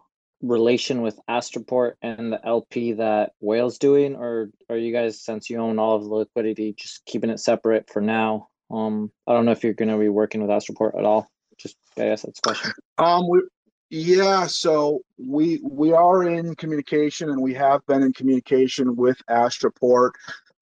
[0.43, 5.59] relation with Astroport and the LP that Whale's doing, or are you guys, since you
[5.59, 8.49] own all of the liquidity, just keeping it separate for now?
[8.71, 11.31] Um, I don't know if you're going to be working with Astroport at all.
[11.59, 12.73] Just I guess that's a question.
[12.99, 13.43] Um, we
[13.91, 20.13] yeah, so we we are in communication, and we have been in communication with Astroport.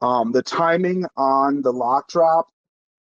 [0.02, 2.48] Um, the timing on the lock drop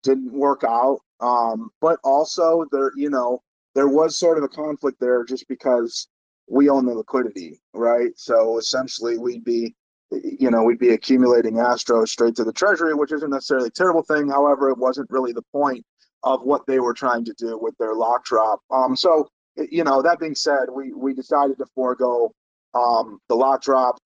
[0.02, 3.42] didn't work out, um, but also there, you know,
[3.74, 6.08] there was sort of a conflict there just because
[6.48, 8.10] we own the liquidity, right?
[8.16, 9.74] So essentially, we'd be,
[10.10, 14.02] you know, we'd be accumulating Astro straight to the treasury, which isn't necessarily a terrible
[14.02, 14.28] thing.
[14.28, 15.84] However, it wasn't really the point
[16.24, 18.60] of what they were trying to do with their lock drop.
[18.70, 22.32] Um, so, you know, that being said, we we decided to forego
[22.74, 23.98] um, the lock drop.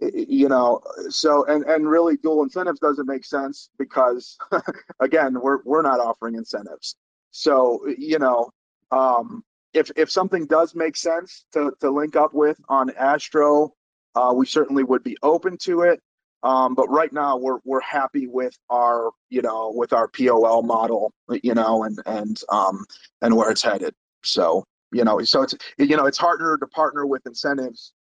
[0.00, 4.36] You know, so and and really, dual incentives doesn't make sense because,
[5.00, 6.96] again, we're we're not offering incentives.
[7.30, 8.50] So, you know,
[8.90, 13.74] um, if if something does make sense to to link up with on Astro,
[14.14, 16.00] uh, we certainly would be open to it.
[16.42, 21.12] Um, but right now we're we're happy with our you know with our POL model,
[21.42, 22.84] you know, and and um
[23.22, 23.94] and where it's headed.
[24.22, 27.93] So you know, so it's you know it's harder to partner with incentives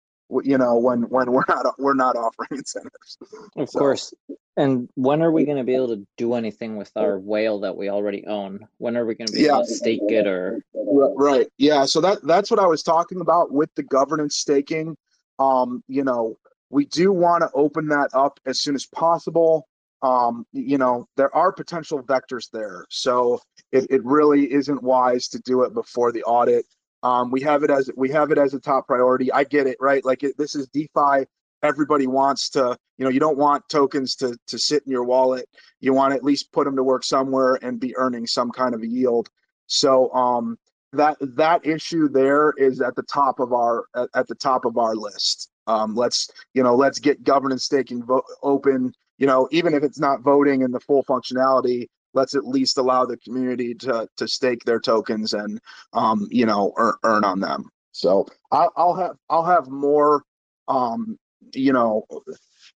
[0.43, 3.17] you know when when we're not we're not offering incentives.
[3.55, 3.79] Of so.
[3.79, 4.13] course.
[4.55, 7.75] And when are we going to be able to do anything with our whale that
[7.75, 8.67] we already own?
[8.77, 9.55] When are we going to be yeah.
[9.55, 11.47] able to stake it or right.
[11.57, 14.95] Yeah so that that's what i was talking about with the governance staking.
[15.39, 16.37] Um you know
[16.69, 19.67] we do want to open that up as soon as possible.
[20.01, 22.85] Um you know there are potential vectors there.
[22.89, 23.41] So
[23.71, 26.65] it, it really isn't wise to do it before the audit
[27.03, 29.31] um, we have it as we have it as a top priority.
[29.31, 30.03] I get it, right?
[30.03, 31.25] Like it, this is DeFi.
[31.61, 35.47] Everybody wants to, you know, you don't want tokens to to sit in your wallet.
[35.81, 38.73] You want to at least put them to work somewhere and be earning some kind
[38.73, 39.29] of a yield.
[39.67, 40.57] So um,
[40.93, 44.77] that that issue there is at the top of our at, at the top of
[44.77, 45.49] our list.
[45.67, 48.93] Um, let's you know let's get governance staking vo- open.
[49.17, 53.05] You know, even if it's not voting in the full functionality, let's at least allow
[53.05, 55.59] the community to to stake their tokens and
[55.93, 57.69] um, you know earn, earn on them.
[57.91, 60.23] So I'll, I'll have I'll have more
[60.67, 61.17] um,
[61.53, 62.05] you know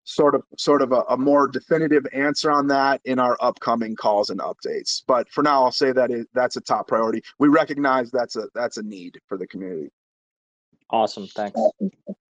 [0.05, 4.29] sort of sort of a, a, more definitive answer on that in our upcoming calls
[4.29, 5.01] and updates.
[5.07, 7.21] But for now, I'll say that it, that's a top priority.
[7.39, 9.89] We recognize that's a that's a need for the community.
[10.89, 11.59] Awesome, thanks.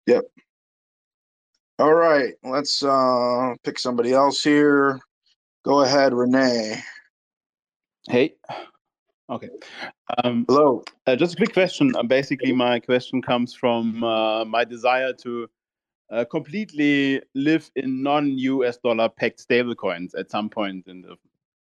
[0.06, 0.24] Yep.
[1.80, 5.00] All right, let's uh, pick somebody else here.
[5.64, 6.82] Go ahead, Renee.
[8.08, 8.34] Hey.
[9.30, 9.50] Okay.
[10.24, 10.84] Um, Hello.
[11.06, 11.96] Uh, just a quick question.
[11.96, 15.48] Uh, basically, my question comes from uh, my desire to
[16.12, 21.16] uh, completely live in non-US dollar pegged stablecoins at some point in the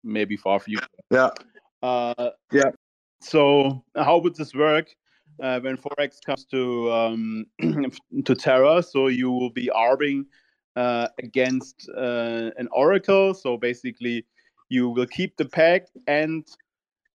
[0.04, 0.86] maybe far future.
[1.10, 1.32] Yeah.
[1.82, 2.72] Uh, yeah.
[3.20, 4.96] So, how would this work?
[5.42, 7.46] Uh, when forex comes to um,
[8.26, 10.26] to Terra, so you will be arbing
[10.78, 13.34] uh, against uh, an oracle.
[13.34, 14.26] So basically,
[14.70, 16.48] you will keep the peg and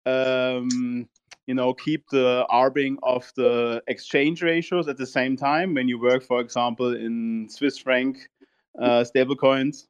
[0.08, 1.08] um,
[1.46, 6.02] you know keep the arbing of the exchange ratios at the same time when you
[6.02, 8.18] work, for example, in Swiss franc
[8.82, 9.86] uh, stablecoins.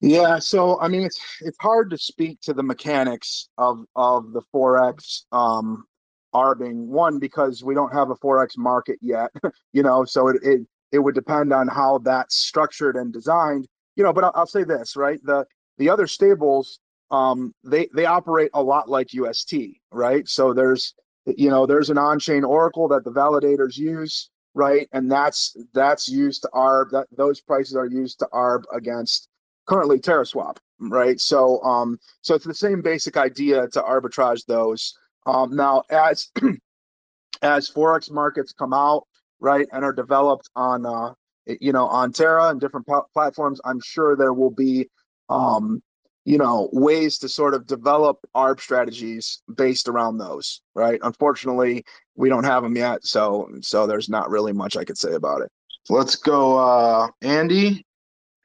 [0.00, 4.42] Yeah, so I mean, it's it's hard to speak to the mechanics of of the
[4.52, 5.86] forex um,
[6.34, 6.88] arbing.
[6.88, 9.30] One because we don't have a forex market yet,
[9.72, 13.66] you know, so it, it it would depend on how that's structured and designed.
[13.96, 15.18] You know, but I'll, I'll say this, right?
[15.24, 15.44] The
[15.78, 16.78] the other stables,
[17.10, 19.54] um, they they operate a lot like UST,
[19.90, 20.26] right?
[20.28, 20.94] So there's
[21.26, 24.88] you know there's an on-chain oracle that the validators use, right?
[24.92, 29.28] And that's that's used to arb that those prices are used to arb against
[29.66, 31.20] currently TerraSwap, right?
[31.20, 34.94] So um so it's the same basic idea to arbitrage those.
[35.26, 36.28] Um, now as
[37.42, 39.08] as forex markets come out
[39.44, 41.12] right, and are developed on, uh,
[41.60, 44.88] you know, on Terra and different pl- platforms, I'm sure there will be,
[45.28, 45.82] um,
[46.24, 50.98] you know, ways to sort of develop ARB strategies based around those, right?
[51.02, 51.84] Unfortunately,
[52.16, 55.42] we don't have them yet, so so there's not really much I could say about
[55.42, 55.50] it.
[55.90, 57.84] Let's go, uh, Andy.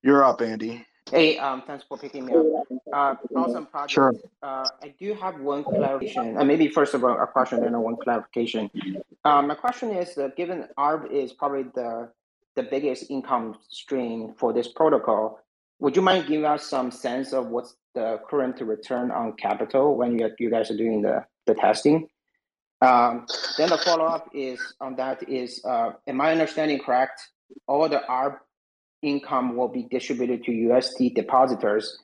[0.04, 0.86] You're up, Andy.
[1.12, 2.68] Hey, um, thanks for picking me up.
[2.92, 3.92] Uh, awesome project.
[3.92, 4.14] Sure.
[4.44, 6.38] Uh, I do have one clarification.
[6.38, 8.70] Uh, maybe first of all, a question and one clarification.
[9.26, 12.10] Um, my question is, uh, given ARB is probably the
[12.56, 15.40] the biggest income stream for this protocol,
[15.80, 20.20] would you mind giving us some sense of what's the current return on capital when
[20.20, 22.08] you, you guys are doing the, the testing?
[22.82, 23.26] Um,
[23.58, 27.22] then the follow up is on that is, uh, am I understanding correct?
[27.68, 28.38] All the ARB
[29.02, 32.00] income will be distributed to UST depositors.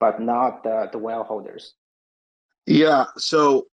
[0.00, 1.74] but not the the whale holders?
[2.66, 3.66] Yeah, so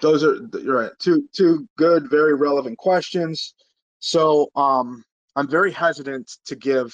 [0.00, 0.92] those are you're right.
[0.98, 3.54] Two two good, very relevant questions.
[3.98, 5.04] So um,
[5.36, 6.92] I'm very hesitant to give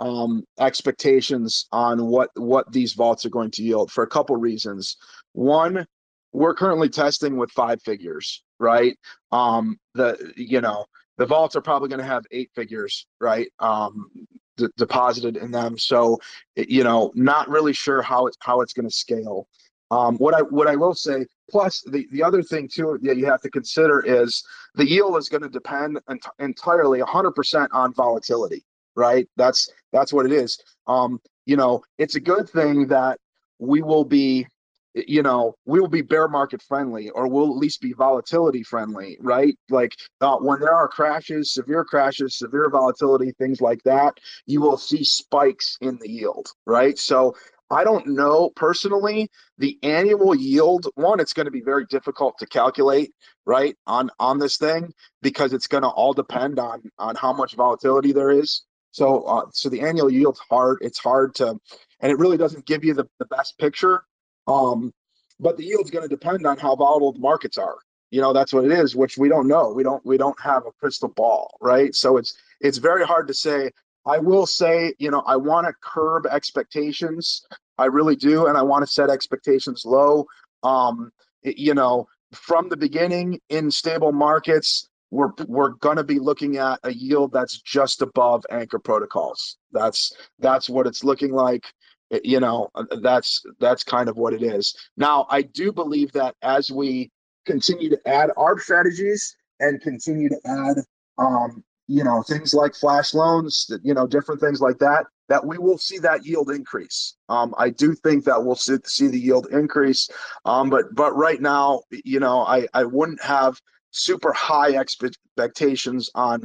[0.00, 4.96] um, expectations on what what these vaults are going to yield for a couple reasons.
[5.32, 5.86] One,
[6.32, 8.96] we're currently testing with five figures, right?
[9.32, 13.48] Um, the you know the vaults are probably going to have eight figures, right?
[13.58, 14.10] Um,
[14.58, 15.78] d- deposited in them.
[15.78, 16.20] So
[16.56, 19.48] you know, not really sure how it's how it's going to scale.
[19.90, 23.24] Um, what I what I will say, plus the, the other thing too that you
[23.24, 24.44] have to consider is
[24.74, 28.64] the yield is going to depend ent- entirely 100% on volatility,
[28.96, 29.26] right?
[29.36, 30.58] That's that's what it is.
[30.86, 33.18] Um, you know, it's a good thing that
[33.58, 34.46] we will be,
[34.94, 39.16] you know, we will be bear market friendly, or we'll at least be volatility friendly,
[39.20, 39.56] right?
[39.70, 44.76] Like uh, when there are crashes, severe crashes, severe volatility, things like that, you will
[44.76, 46.98] see spikes in the yield, right?
[46.98, 47.34] So
[47.70, 50.86] I don't know personally the annual yield.
[50.94, 53.12] One, it's going to be very difficult to calculate,
[53.44, 57.54] right, on on this thing because it's going to all depend on on how much
[57.54, 58.62] volatility there is.
[58.90, 60.78] So, uh, so the annual yield's hard.
[60.80, 61.58] It's hard to,
[62.00, 64.02] and it really doesn't give you the, the best picture.
[64.48, 64.92] Um,
[65.38, 67.76] but the yield's going to depend on how volatile the markets are.
[68.10, 69.72] You know, that's what it is, which we don't know.
[69.72, 71.94] We don't we don't have a crystal ball, right?
[71.94, 73.70] So it's it's very hard to say
[74.08, 77.46] I will say, you know, I want to curb expectations.
[77.76, 80.26] I really do, and I want to set expectations low.
[80.62, 86.56] Um, you know, from the beginning in stable markets, we're we're going to be looking
[86.56, 89.58] at a yield that's just above anchor protocols.
[89.72, 91.66] That's that's what it's looking like.
[92.10, 92.70] You know,
[93.02, 94.74] that's that's kind of what it is.
[94.96, 97.10] Now, I do believe that as we
[97.44, 100.76] continue to add our strategies and continue to add
[101.18, 105.58] um, you know things like flash loans you know different things like that that we
[105.58, 109.48] will see that yield increase um, i do think that we'll see, see the yield
[109.50, 110.08] increase
[110.44, 113.58] um, but but right now you know i i wouldn't have
[113.90, 116.42] super high expectations on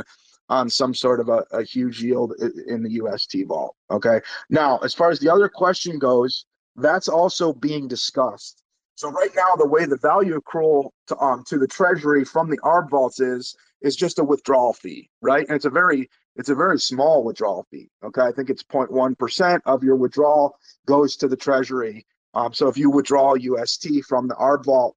[0.53, 2.33] on some sort of a, a huge yield
[2.67, 6.45] in the ust vault okay now as far as the other question goes
[6.75, 8.63] that's also being discussed
[8.95, 12.59] so right now the way the value accrual to um to the treasury from the
[12.59, 15.45] arb vaults is is just a withdrawal fee, right?
[15.47, 17.89] And it's a very it's a very small withdrawal fee.
[18.03, 22.07] Okay, I think it's 0.1% of your withdrawal goes to the treasury.
[22.33, 24.95] Um, so if you withdraw UST from the ARB vault,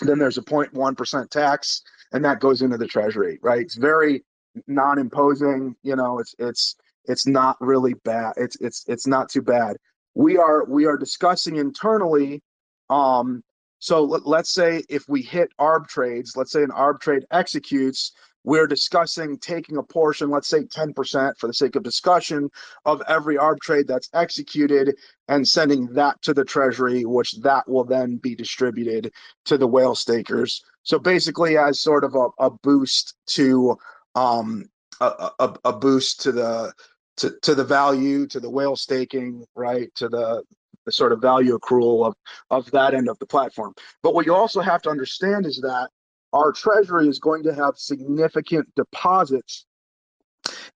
[0.00, 3.60] then there's a 0.1% tax, and that goes into the treasury, right?
[3.60, 4.24] It's very
[4.66, 5.76] non-imposing.
[5.82, 8.34] You know, it's it's it's not really bad.
[8.36, 9.76] It's it's it's not too bad.
[10.14, 12.42] We are we are discussing internally
[12.90, 13.42] um,
[13.78, 18.12] so let, us say if we hit arb trades, let's say an arb trade executes,
[18.44, 22.50] we're discussing taking a portion, let's say 10% for the sake of discussion,
[22.86, 24.96] of every arb trade that's executed
[25.28, 29.12] and sending that to the treasury, which that will then be distributed
[29.44, 30.64] to the whale stakers.
[30.82, 33.76] So basically, as sort of a, a boost to
[34.18, 34.64] um,
[35.00, 36.72] a, a, a boost to the
[37.18, 40.42] to, to the value, to the whale staking, right, to the
[40.86, 42.14] the sort of value accrual of,
[42.50, 43.74] of that end of the platform.
[44.02, 45.90] But what you also have to understand is that
[46.32, 49.66] our treasury is going to have significant deposits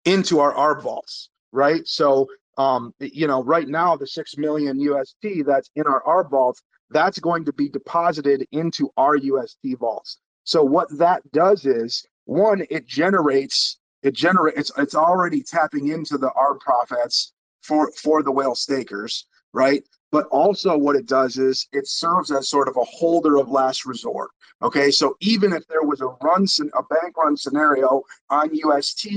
[0.05, 1.87] into our ARB vaults, right?
[1.87, 2.29] So,
[2.59, 7.19] um, you know, right now the six million UST that's in our ARB vaults, that's
[7.19, 10.19] going to be deposited into our UST vaults.
[10.45, 16.19] So what that does is one, it generates it generates it's, it's already tapping into
[16.19, 19.85] the ARB profits for for the whale stakers, right?
[20.13, 23.87] but also what it does is it serves as sort of a holder of last
[23.87, 24.31] resort.
[24.61, 29.09] Okay, so even if there was a run, a bank run scenario on UST,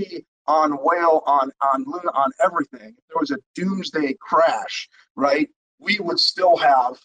[0.48, 5.50] on Whale, on on Luna, on everything, if there was a doomsday crash, right,
[5.80, 6.98] we would still have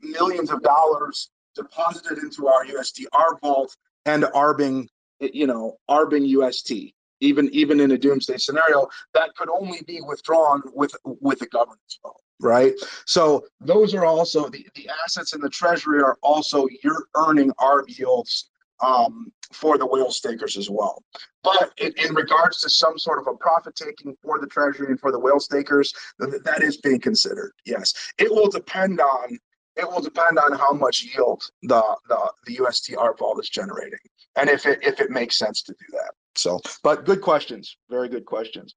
[0.00, 4.88] millions of dollars deposited into our UST, our vault, and arbing,
[5.20, 6.72] you know, arbing UST.
[7.20, 11.98] Even even in a doomsday scenario, that could only be withdrawn with with a governance
[12.00, 12.74] vote right?
[13.06, 17.98] So those are also the, the assets in the treasury are also you're earning ARB
[17.98, 18.50] yields
[18.80, 21.02] um, for the whale stakers as well.
[21.42, 25.00] But in, in, regards to some sort of a profit taking for the treasury and
[25.00, 27.52] for the whale stakers, that, that is being considered.
[27.64, 29.38] Yes, it will depend on
[29.76, 33.98] it will depend on how much yield the the, the UST ARB vault is generating,
[34.38, 36.12] and if it if it makes sense to do that.
[36.34, 38.74] So, but good questions, very good questions.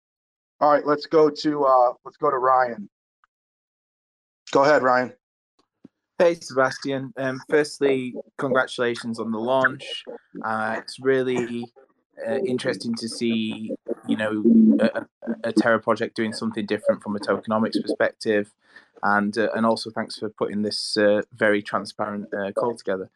[0.59, 2.89] All right, let's go to uh, let's go to Ryan.
[4.51, 5.14] Go ahead, Ryan.
[6.18, 7.14] Hey, Sebastian.
[7.18, 10.03] Um, firstly, congratulations on the launch.
[10.43, 11.66] Uh, it's really
[12.28, 13.72] uh, interesting to see,
[14.07, 14.43] you know,
[14.80, 15.05] a,
[15.45, 18.51] a, Terra project doing something different from a tokenomics perspective.
[19.04, 23.10] And uh, and also thanks for putting this uh, very transparent uh, call together.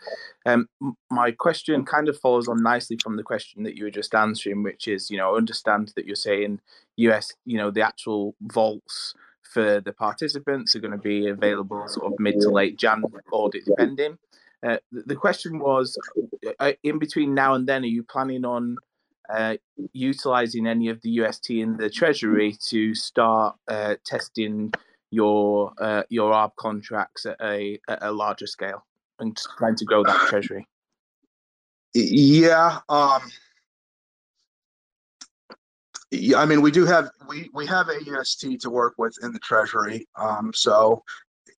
[0.45, 0.69] Um,
[1.09, 4.63] my question kind of follows on nicely from the question that you were just answering,
[4.63, 6.59] which is, you know, understand that you're saying
[6.97, 12.11] US, you know, the actual vaults for the participants are going to be available sort
[12.11, 14.17] of mid to late Jan audit depending.
[14.65, 15.97] Uh, the question was,
[16.59, 18.77] uh, in between now and then, are you planning on
[19.29, 19.55] uh,
[19.93, 24.71] utilizing any of the UST in the Treasury to start uh, testing
[25.12, 28.86] your uh, your ARB contracts at a at a larger scale
[29.20, 30.68] and trying to grow that treasury?
[31.93, 33.22] Yeah, um,
[36.12, 36.39] yeah.
[36.39, 40.08] I mean, we do have we we have AUST to work with in the treasury.
[40.18, 41.03] Um, so,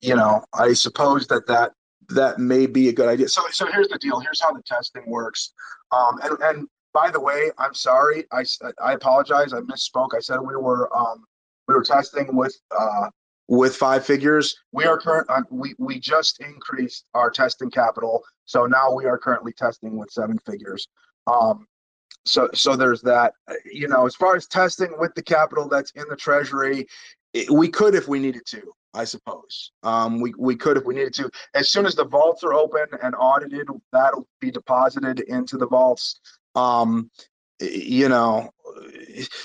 [0.02, 1.72] you know, I suppose that that
[2.10, 3.30] that may be a good idea.
[3.30, 4.20] So, so here's the deal.
[4.20, 5.54] Here's how the testing works.
[5.92, 8.26] Um, and and by the way, I'm sorry.
[8.32, 8.44] I
[8.84, 9.54] I apologize.
[9.54, 10.10] I misspoke.
[10.16, 11.26] I said we were um
[11.68, 13.10] we were testing with uh
[13.48, 14.56] with five figures.
[14.72, 15.28] We are current.
[15.30, 20.12] Uh, we we just increased our testing capital, so now we are currently testing with
[20.12, 20.88] seven figures.
[21.28, 21.66] Um,
[22.26, 23.34] so so there's that.
[23.66, 26.88] You know, as far as testing with the capital that's in the treasury,
[27.34, 28.62] it, we could if we needed to.
[28.94, 31.30] I suppose um, we we could if we needed to.
[31.54, 36.20] As soon as the vaults are open and audited, that'll be deposited into the vaults.
[36.56, 37.12] Um,
[37.60, 38.50] you know,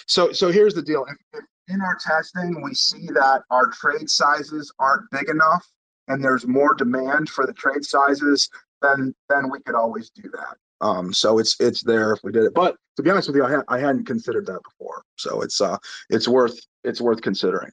[0.07, 1.05] so so here's the deal.
[1.09, 5.67] If, if in our testing, we see that our trade sizes aren't big enough
[6.09, 8.49] and there's more demand for the trade sizes,
[8.83, 10.57] than then we could always do that.
[10.81, 12.55] Um, so it's it's there if we did it.
[12.55, 15.03] But to be honest with you, I, ha- I hadn't considered that before.
[15.17, 15.79] So it's uh
[16.11, 17.71] it's worth it's worth considering.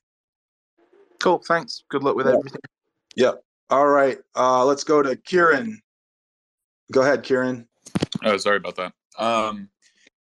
[1.20, 1.40] Cool.
[1.40, 1.84] Thanks.
[1.90, 2.34] Good luck with yeah.
[2.34, 2.62] everything.
[3.16, 3.44] Yep.
[3.72, 4.20] All right.
[4.36, 5.82] Uh, let's go to Kieran.
[6.92, 7.68] Go ahead, Kieran.
[8.24, 8.94] Oh, sorry about that.
[9.18, 9.70] Um,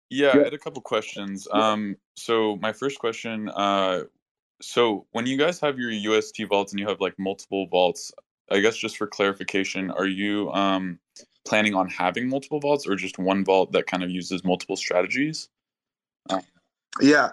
[0.09, 1.47] yeah, I had a couple questions.
[1.51, 4.03] Um, so my first question, uh,
[4.61, 8.11] so when you guys have your UST vaults and you have like multiple vaults,
[8.49, 10.99] I guess just for clarification, are you um
[11.45, 15.49] planning on having multiple vaults or just one vault that kind of uses multiple strategies?
[16.29, 16.41] Uh,
[17.01, 17.31] yeah,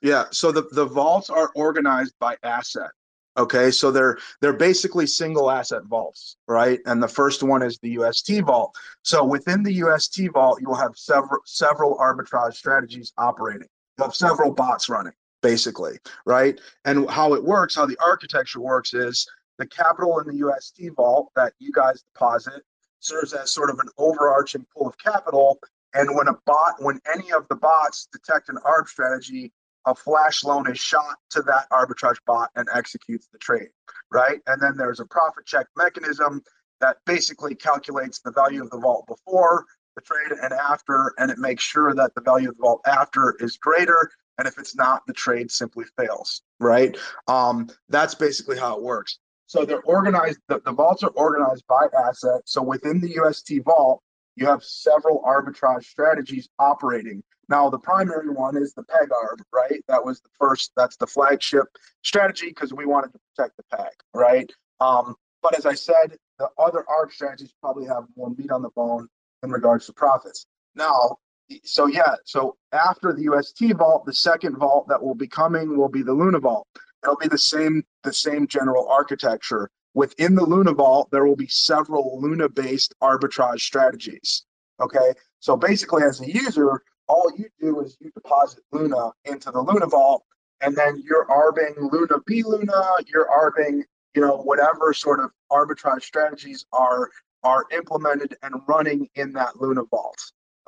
[0.00, 0.24] yeah.
[0.30, 2.90] So the the vaults are organized by asset.
[3.36, 6.80] Okay, so they're they're basically single asset vaults, right?
[6.86, 8.74] And the first one is the UST vault.
[9.02, 13.68] So within the UST vault, you'll have several several arbitrage strategies operating.
[14.02, 16.60] Have several bots running, basically, right?
[16.84, 19.26] And how it works, how the architecture works is
[19.58, 22.62] the capital in the UST vault that you guys deposit
[23.00, 25.58] serves as sort of an overarching pool of capital.
[25.94, 29.52] And when a bot, when any of the bots detect an ARB strategy,
[29.86, 33.68] a flash loan is shot to that arbitrage bot and executes the trade,
[34.10, 34.40] right?
[34.46, 36.42] And then there's a profit check mechanism
[36.80, 39.64] that basically calculates the value of the vault before
[39.94, 43.36] the trade and after, and it makes sure that the value of the vault after
[43.40, 44.10] is greater.
[44.38, 46.96] And if it's not, the trade simply fails, right?
[47.28, 49.18] Um, that's basically how it works.
[49.46, 52.40] So they're organized, the, the vaults are organized by asset.
[52.46, 54.02] So within the UST vault,
[54.36, 57.22] you have several arbitrage strategies operating.
[57.48, 59.84] Now, the primary one is the PEG ARB, right?
[59.88, 61.66] That was the first, that's the flagship
[62.02, 64.50] strategy because we wanted to protect the PEG, right?
[64.80, 68.70] Um, but as I said, the other ARB strategies probably have more meat on the
[68.70, 69.08] bone
[69.42, 70.46] in regards to profits.
[70.74, 71.18] Now,
[71.64, 75.88] so yeah, so after the UST vault, the second vault that will be coming will
[75.88, 76.66] be the Luna vault.
[77.02, 79.70] It'll be the same, the same general architecture.
[79.94, 84.44] Within the Luna Vault, there will be several Luna based arbitrage strategies.
[84.80, 85.12] Okay.
[85.40, 89.86] So basically, as a user, all you do is you deposit Luna into the Luna
[89.86, 90.24] Vault,
[90.60, 93.82] and then you're arbing Luna bLuna, you're arbing,
[94.14, 97.10] you know, whatever sort of arbitrage strategies are
[97.42, 100.18] are implemented and running in that Luna Vault.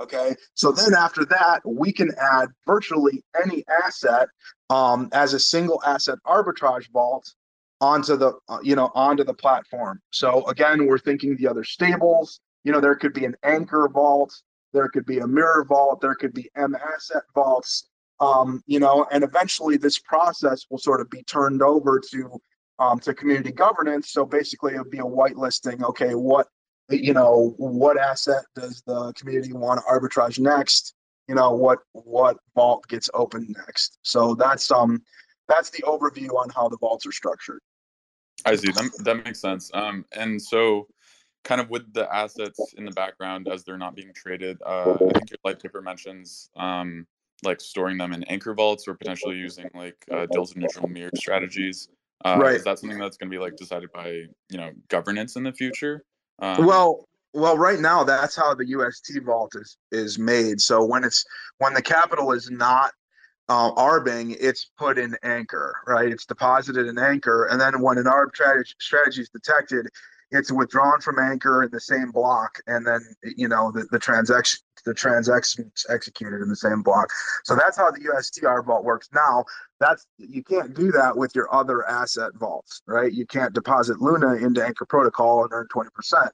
[0.01, 0.35] Okay.
[0.55, 4.29] So then after that, we can add virtually any asset
[4.71, 7.33] um, as a single asset arbitrage vault
[7.81, 10.01] onto the uh, you know onto the platform.
[10.11, 12.41] So again, we're thinking the other stables.
[12.65, 14.35] You know, there could be an anchor vault,
[14.73, 17.89] there could be a mirror vault, there could be mAsset vaults.
[18.21, 22.41] Um, you know, and eventually this process will sort of be turned over to
[22.79, 24.11] um, to community governance.
[24.13, 25.83] So basically, it'll be a whitelisting.
[25.83, 26.49] Okay, what
[26.91, 30.95] you know, what asset does the community want to arbitrage next?
[31.29, 33.99] You know, what what vault gets opened next?
[34.03, 35.03] So that's um
[35.49, 37.61] that's the overview on how the vaults are structured.
[38.45, 38.71] I see.
[38.73, 39.71] That, that makes sense.
[39.73, 40.87] Um, and so,
[41.45, 44.97] kind of with the assets in the background as they're not being traded, uh, I
[44.97, 47.07] think your light paper mentions um,
[47.43, 51.89] like storing them in anchor vaults or potentially using like uh, dills neutral mirror strategies.
[52.25, 52.57] Uh, right.
[52.57, 54.09] Is that something that's going to be like decided by
[54.51, 56.05] you know governance in the future?
[56.41, 60.61] Um, well, well, right now that's how the UST vault is is made.
[60.61, 61.25] So when it's
[61.59, 62.93] when the capital is not
[63.49, 66.11] uh, arbing, it's put in anchor, right?
[66.11, 68.35] It's deposited in anchor, and then when an arb
[68.79, 69.89] strategy is detected,
[70.31, 74.61] it's withdrawn from anchor in the same block, and then you know the, the transaction
[74.85, 77.09] the transactions executed in the same block.
[77.45, 79.09] So that's how the USTR vault works.
[79.15, 79.45] Now,
[79.81, 83.13] that's you can't do that with your other asset vaults, right?
[83.13, 86.31] You can't deposit Luna into Anchor Protocol and earn 20%.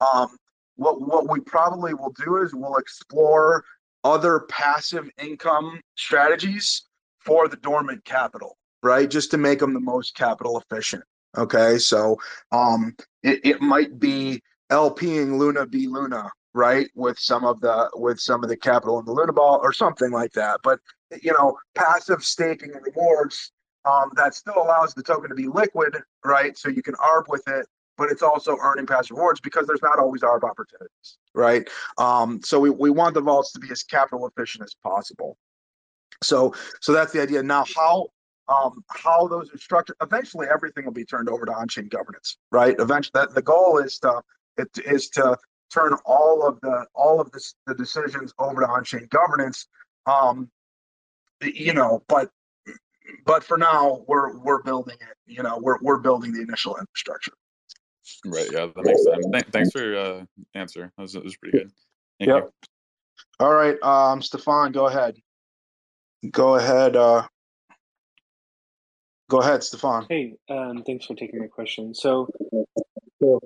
[0.00, 0.36] Um,
[0.76, 3.64] what what we probably will do is we'll explore
[4.02, 6.84] other passive income strategies
[7.18, 9.08] for the dormant capital, right?
[9.08, 11.04] Just to make them the most capital efficient.
[11.36, 12.16] Okay, so
[12.52, 18.42] um, it, it might be LPing Luna bLuna, right with some of the with some
[18.42, 20.60] of the capital in the Luna ball or something like that.
[20.62, 20.80] But
[21.22, 23.52] you know passive staking rewards
[23.84, 26.56] um, that still allows the token to be liquid right?
[26.56, 29.98] So you can arb with it but it's also earning passive rewards because there's not
[29.98, 31.68] always arb opportunities right?
[31.98, 35.36] Um, so we, we want the vaults to be as capital efficient as possible.
[36.22, 37.42] So so that's the idea.
[37.42, 38.08] Now how
[38.46, 42.76] um, how those are structured eventually everything will be turned over to on-chain governance right?
[42.78, 44.22] Eventually that the goal is to
[44.56, 45.36] it is to
[45.72, 49.66] turn all of the all of the, the decisions over to on-chain governance.
[50.06, 50.50] Um,
[51.42, 52.30] you know, but
[53.26, 55.16] but for now we're we're building it.
[55.26, 57.32] You know, we're we're building the initial infrastructure.
[58.24, 58.50] Right.
[58.52, 59.26] Yeah, that makes sense.
[59.32, 60.92] Th- thanks for your uh, answer.
[60.96, 61.70] That was, that was pretty good.
[62.18, 62.44] Thank yep.
[62.44, 62.52] You.
[63.40, 65.16] All right, um, Stefan, go ahead.
[66.30, 66.96] Go ahead.
[66.96, 67.26] Uh,
[69.28, 70.06] go ahead, Stefan.
[70.08, 71.94] Hey, um, thanks for taking my question.
[71.94, 72.28] So,
[73.20, 73.40] so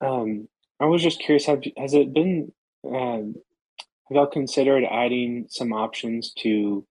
[0.00, 0.48] um,
[0.82, 2.50] I was just curious, have, has it been,
[2.84, 3.36] um,
[4.08, 6.84] have y'all considered adding some options to,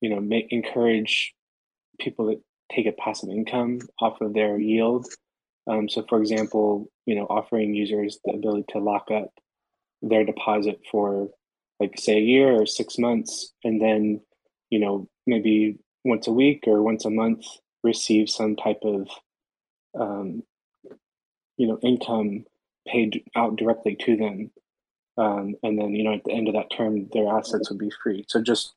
[0.00, 1.34] you know, make, encourage
[2.00, 2.40] people to
[2.74, 5.06] take a passive income off of their yield?
[5.66, 9.28] Um, so for example, you know, offering users the ability to lock up
[10.00, 11.28] their deposit for
[11.78, 14.22] like say a year or six months, and then,
[14.70, 15.76] you know, maybe
[16.06, 17.44] once a week or once a month
[17.84, 19.06] receive some type of,
[20.00, 20.42] um,
[21.58, 22.46] you know, income
[22.86, 24.50] paid out directly to them.
[25.18, 27.90] Um, and then, you know, at the end of that term, their assets would be
[28.02, 28.24] free.
[28.28, 28.74] So just,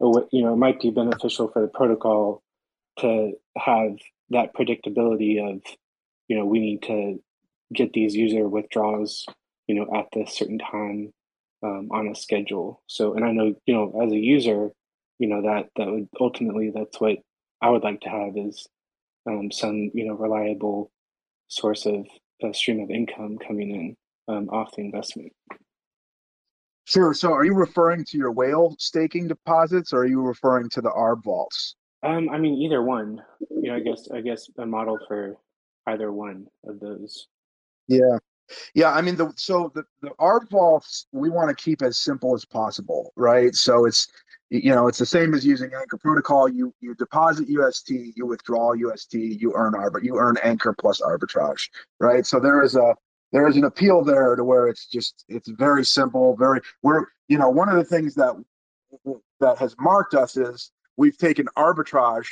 [0.00, 2.42] you know, it might be beneficial for the protocol
[3.00, 3.96] to have
[4.30, 5.60] that predictability of,
[6.28, 7.22] you know, we need to
[7.72, 9.26] get these user withdrawals,
[9.66, 11.12] you know, at this certain time
[11.62, 12.82] um, on a schedule.
[12.86, 14.70] So, and I know, you know, as a user,
[15.18, 17.18] you know, that that would ultimately that's what
[17.60, 18.66] I would like to have is
[19.28, 20.90] um, some, you know, reliable
[21.48, 22.06] source of
[22.44, 25.32] a stream of income coming in um, off the investment.
[26.84, 27.14] Sure.
[27.14, 30.90] So, are you referring to your whale staking deposits, or are you referring to the
[30.90, 31.76] ARB vaults?
[32.02, 33.22] Um, I mean, either one.
[33.50, 35.36] You know, I guess I guess a model for
[35.86, 37.28] either one of those.
[37.86, 38.18] Yeah,
[38.74, 38.92] yeah.
[38.92, 42.44] I mean, the so the the ARB vaults we want to keep as simple as
[42.44, 43.54] possible, right?
[43.54, 44.08] So it's
[44.52, 46.46] you know it's the same as using Anchor Protocol.
[46.46, 51.70] You you deposit UST, you withdraw UST, you earn arbit, you earn Anchor plus arbitrage,
[52.00, 52.26] right?
[52.26, 52.94] So there is a
[53.32, 57.38] there is an appeal there to where it's just it's very simple, very we're you
[57.38, 58.34] know one of the things that
[59.40, 62.28] that has marked us is we've taken arbitrage,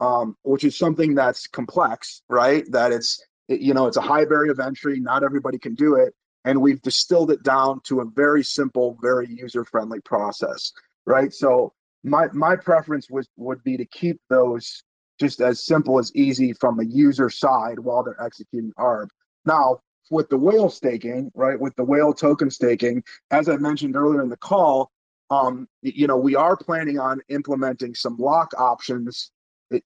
[0.00, 2.64] um, which is something that's complex, right?
[2.70, 5.96] That it's it, you know it's a high barrier of entry, not everybody can do
[5.96, 6.14] it,
[6.46, 10.72] and we've distilled it down to a very simple, very user friendly process
[11.08, 11.32] right?
[11.32, 11.72] So
[12.04, 14.82] my my preference was would be to keep those
[15.18, 19.08] just as simple as easy from a user side while they're executing ARB.
[19.44, 19.80] Now,
[20.10, 23.02] with the whale staking, right, with the whale token staking,
[23.32, 24.92] as I mentioned earlier in the call,
[25.30, 29.32] um, you know, we are planning on implementing some lock options,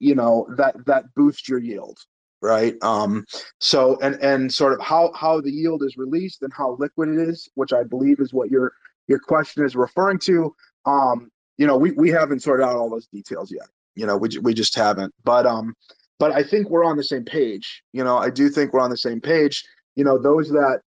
[0.00, 1.98] you know, that that boost your yield,
[2.42, 2.74] right?
[2.82, 3.24] Um,
[3.60, 7.28] so and and sort of how how the yield is released and how liquid it
[7.28, 8.72] is, which I believe is what your
[9.08, 10.54] your question is referring to.
[10.86, 13.68] Um, you know, we we haven't sorted out all those details yet.
[13.94, 15.14] You know, we we just haven't.
[15.24, 15.74] But um,
[16.18, 17.82] but I think we're on the same page.
[17.92, 19.64] You know, I do think we're on the same page.
[19.96, 20.80] You know, those that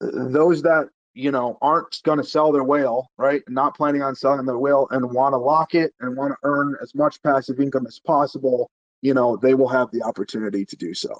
[0.00, 3.42] those that you know aren't going to sell their whale, right?
[3.48, 6.76] Not planning on selling their whale and want to lock it and want to earn
[6.82, 8.70] as much passive income as possible.
[9.02, 11.18] You know, they will have the opportunity to do so.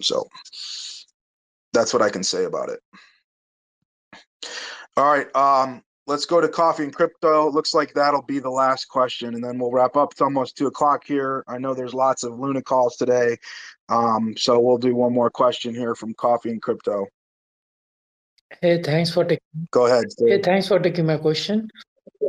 [0.00, 0.28] So
[1.72, 2.80] that's what I can say about it.
[4.96, 5.34] All right.
[5.36, 7.50] Um, let's go to coffee and crypto.
[7.50, 10.12] Looks like that'll be the last question, and then we'll wrap up.
[10.12, 11.44] It's almost two o'clock here.
[11.48, 13.36] I know there's lots of Luna calls today,
[13.88, 17.06] um, so we'll do one more question here from coffee and crypto.
[18.62, 19.68] Hey, thanks for taking.
[19.70, 20.04] Go ahead.
[20.18, 21.68] Hey, thanks for taking my question.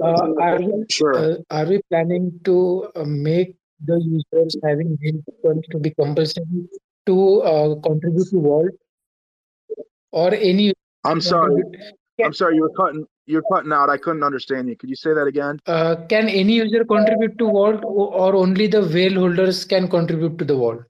[0.04, 1.16] Uh, are we sure.
[1.16, 3.56] Uh, are we planning to uh, make
[3.86, 4.98] the users having
[5.44, 6.68] funds to be compulsory
[7.06, 8.72] to uh, contribute to Vault
[10.12, 10.74] or any?
[11.04, 11.62] I'm sorry.
[12.24, 13.90] I'm sorry, you were cutting you're cutting out.
[13.90, 14.76] I couldn't understand you.
[14.76, 15.60] Could you say that again?
[15.68, 20.46] Uh, can any user contribute to vault or only the whale holders can contribute to
[20.46, 20.82] the vault?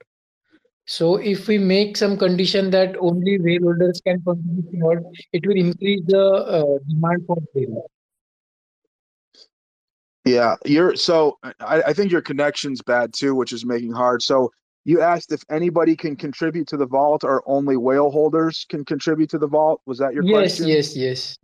[0.86, 4.98] So if we make some condition that only whale holders can contribute to vault,
[5.32, 7.90] it will increase the uh, demand for whale.
[10.24, 14.22] Yeah, you're so I, I think your connection's bad too, which is making hard.
[14.22, 14.50] So
[14.84, 19.30] you asked if anybody can contribute to the vault or only whale holders can contribute
[19.30, 19.82] to the vault.
[19.86, 20.68] Was that your yes, question?
[20.68, 21.38] Yes, yes, yes.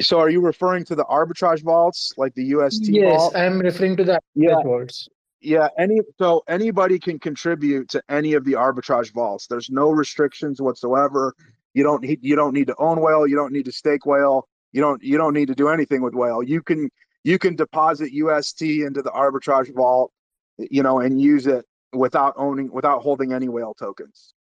[0.00, 3.36] So are you referring to the arbitrage vaults like the UST yes, vault?
[3.36, 4.54] I'm referring to the yeah.
[4.64, 5.08] vaults.
[5.40, 9.46] Yeah, any so anybody can contribute to any of the arbitrage vaults.
[9.46, 11.32] There's no restrictions whatsoever.
[11.74, 14.48] You don't need you don't need to own whale, you don't need to stake whale,
[14.72, 16.42] you don't you don't need to do anything with whale.
[16.42, 16.90] You can
[17.22, 20.12] you can deposit UST into the arbitrage vault,
[20.58, 24.34] you know, and use it without owning without holding any whale tokens.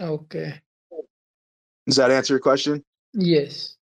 [0.00, 0.60] Okay.
[1.86, 2.82] Does that answer your question?
[3.12, 3.75] Yes.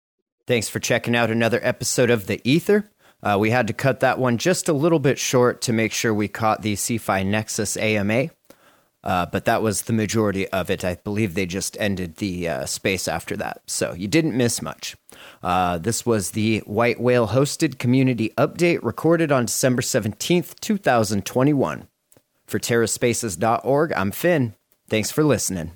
[0.46, 2.90] Thanks for checking out another episode of The Ether.
[3.22, 6.12] Uh, we had to cut that one just a little bit short to make sure
[6.12, 8.30] we caught the CeFi Nexus AMA.
[9.04, 10.84] Uh, but that was the majority of it.
[10.84, 13.62] I believe they just ended the uh, space after that.
[13.66, 14.96] So you didn't miss much.
[15.42, 21.88] Uh, this was the White Whale hosted community update recorded on December 17th, 2021.
[22.46, 24.54] For TerraSpaces.org, I'm Finn.
[24.88, 25.72] Thanks for listening.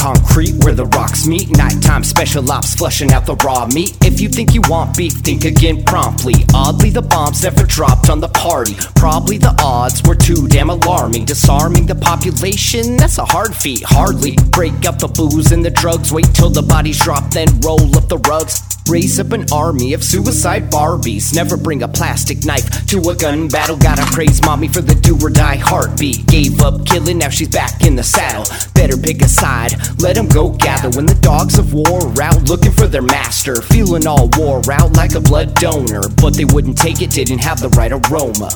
[0.00, 1.54] Concrete where the rocks meet.
[1.58, 3.98] Nighttime special ops flushing out the raw meat.
[4.02, 6.32] If you think you want beef, think again promptly.
[6.54, 8.76] Oddly, the bombs never dropped on the party.
[8.96, 11.26] Probably the odds were too damn alarming.
[11.26, 13.82] Disarming the population, that's a hard feat.
[13.84, 16.10] Hardly break up the booze and the drugs.
[16.10, 18.79] Wait till the bodies drop, then roll up the rugs.
[18.90, 21.32] Raise up an army of suicide Barbies.
[21.32, 23.76] Never bring a plastic knife to a gun battle.
[23.76, 26.26] Gotta praise mommy for the do or die heartbeat.
[26.26, 28.44] Gave up killing, now she's back in the saddle.
[28.74, 30.90] Better pick a side, let them go gather.
[30.90, 33.62] When the dogs of war are out looking for their master.
[33.62, 36.02] Feeling all wore out like a blood donor.
[36.20, 38.50] But they wouldn't take it, didn't have the right aroma.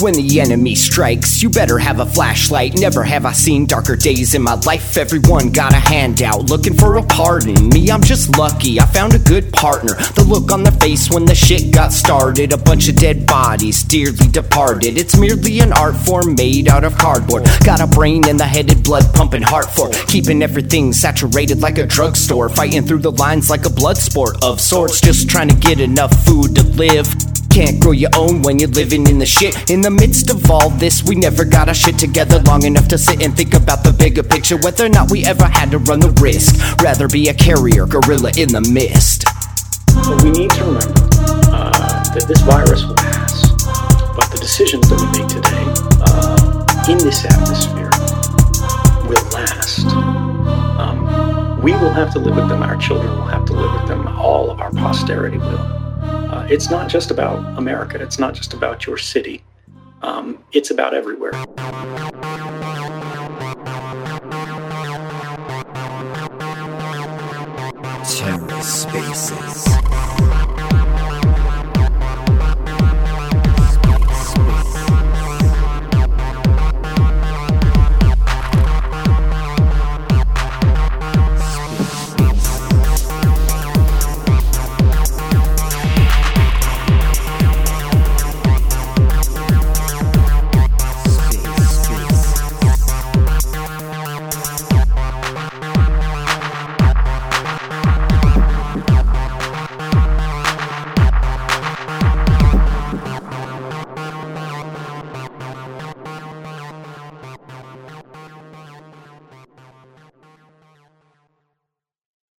[0.00, 2.74] When the enemy strikes, you better have a flashlight.
[2.74, 4.96] Never have I seen darker days in my life.
[4.96, 7.68] Everyone got a handout, looking for a pardon.
[7.68, 9.94] Me, I'm just lucky, I found a good partner.
[9.94, 12.52] The look on their face when the shit got started.
[12.52, 14.98] A bunch of dead bodies, dearly departed.
[14.98, 17.44] It's merely an art form made out of cardboard.
[17.64, 21.86] Got a brain in the headed, blood pumping heart for keeping everything saturated like a
[21.86, 22.48] drugstore.
[22.48, 25.00] Fighting through the lines like a blood sport of sorts.
[25.00, 27.06] Just trying to get enough food to live.
[27.54, 29.70] Can't grow your own when you're living in the shit.
[29.70, 32.98] In the midst of all this, we never got our shit together long enough to
[32.98, 34.56] sit and think about the bigger picture.
[34.56, 36.58] Whether or not we ever had to run the risk.
[36.82, 39.26] Rather be a carrier gorilla in the mist.
[39.86, 40.98] But we need to remember
[41.54, 43.46] uh, that this virus will pass.
[44.18, 45.62] But the decisions that we make today
[46.02, 47.94] uh, in this atmosphere
[49.06, 49.86] will last.
[50.74, 52.64] Um, we will have to live with them.
[52.64, 54.08] Our children will have to live with them.
[54.18, 55.83] All of our posterity will.
[56.34, 57.96] Uh, it's not just about America.
[58.02, 59.44] It's not just about your city.
[60.02, 61.30] Um, it's about everywhere.
[68.02, 70.03] TerraSpaces.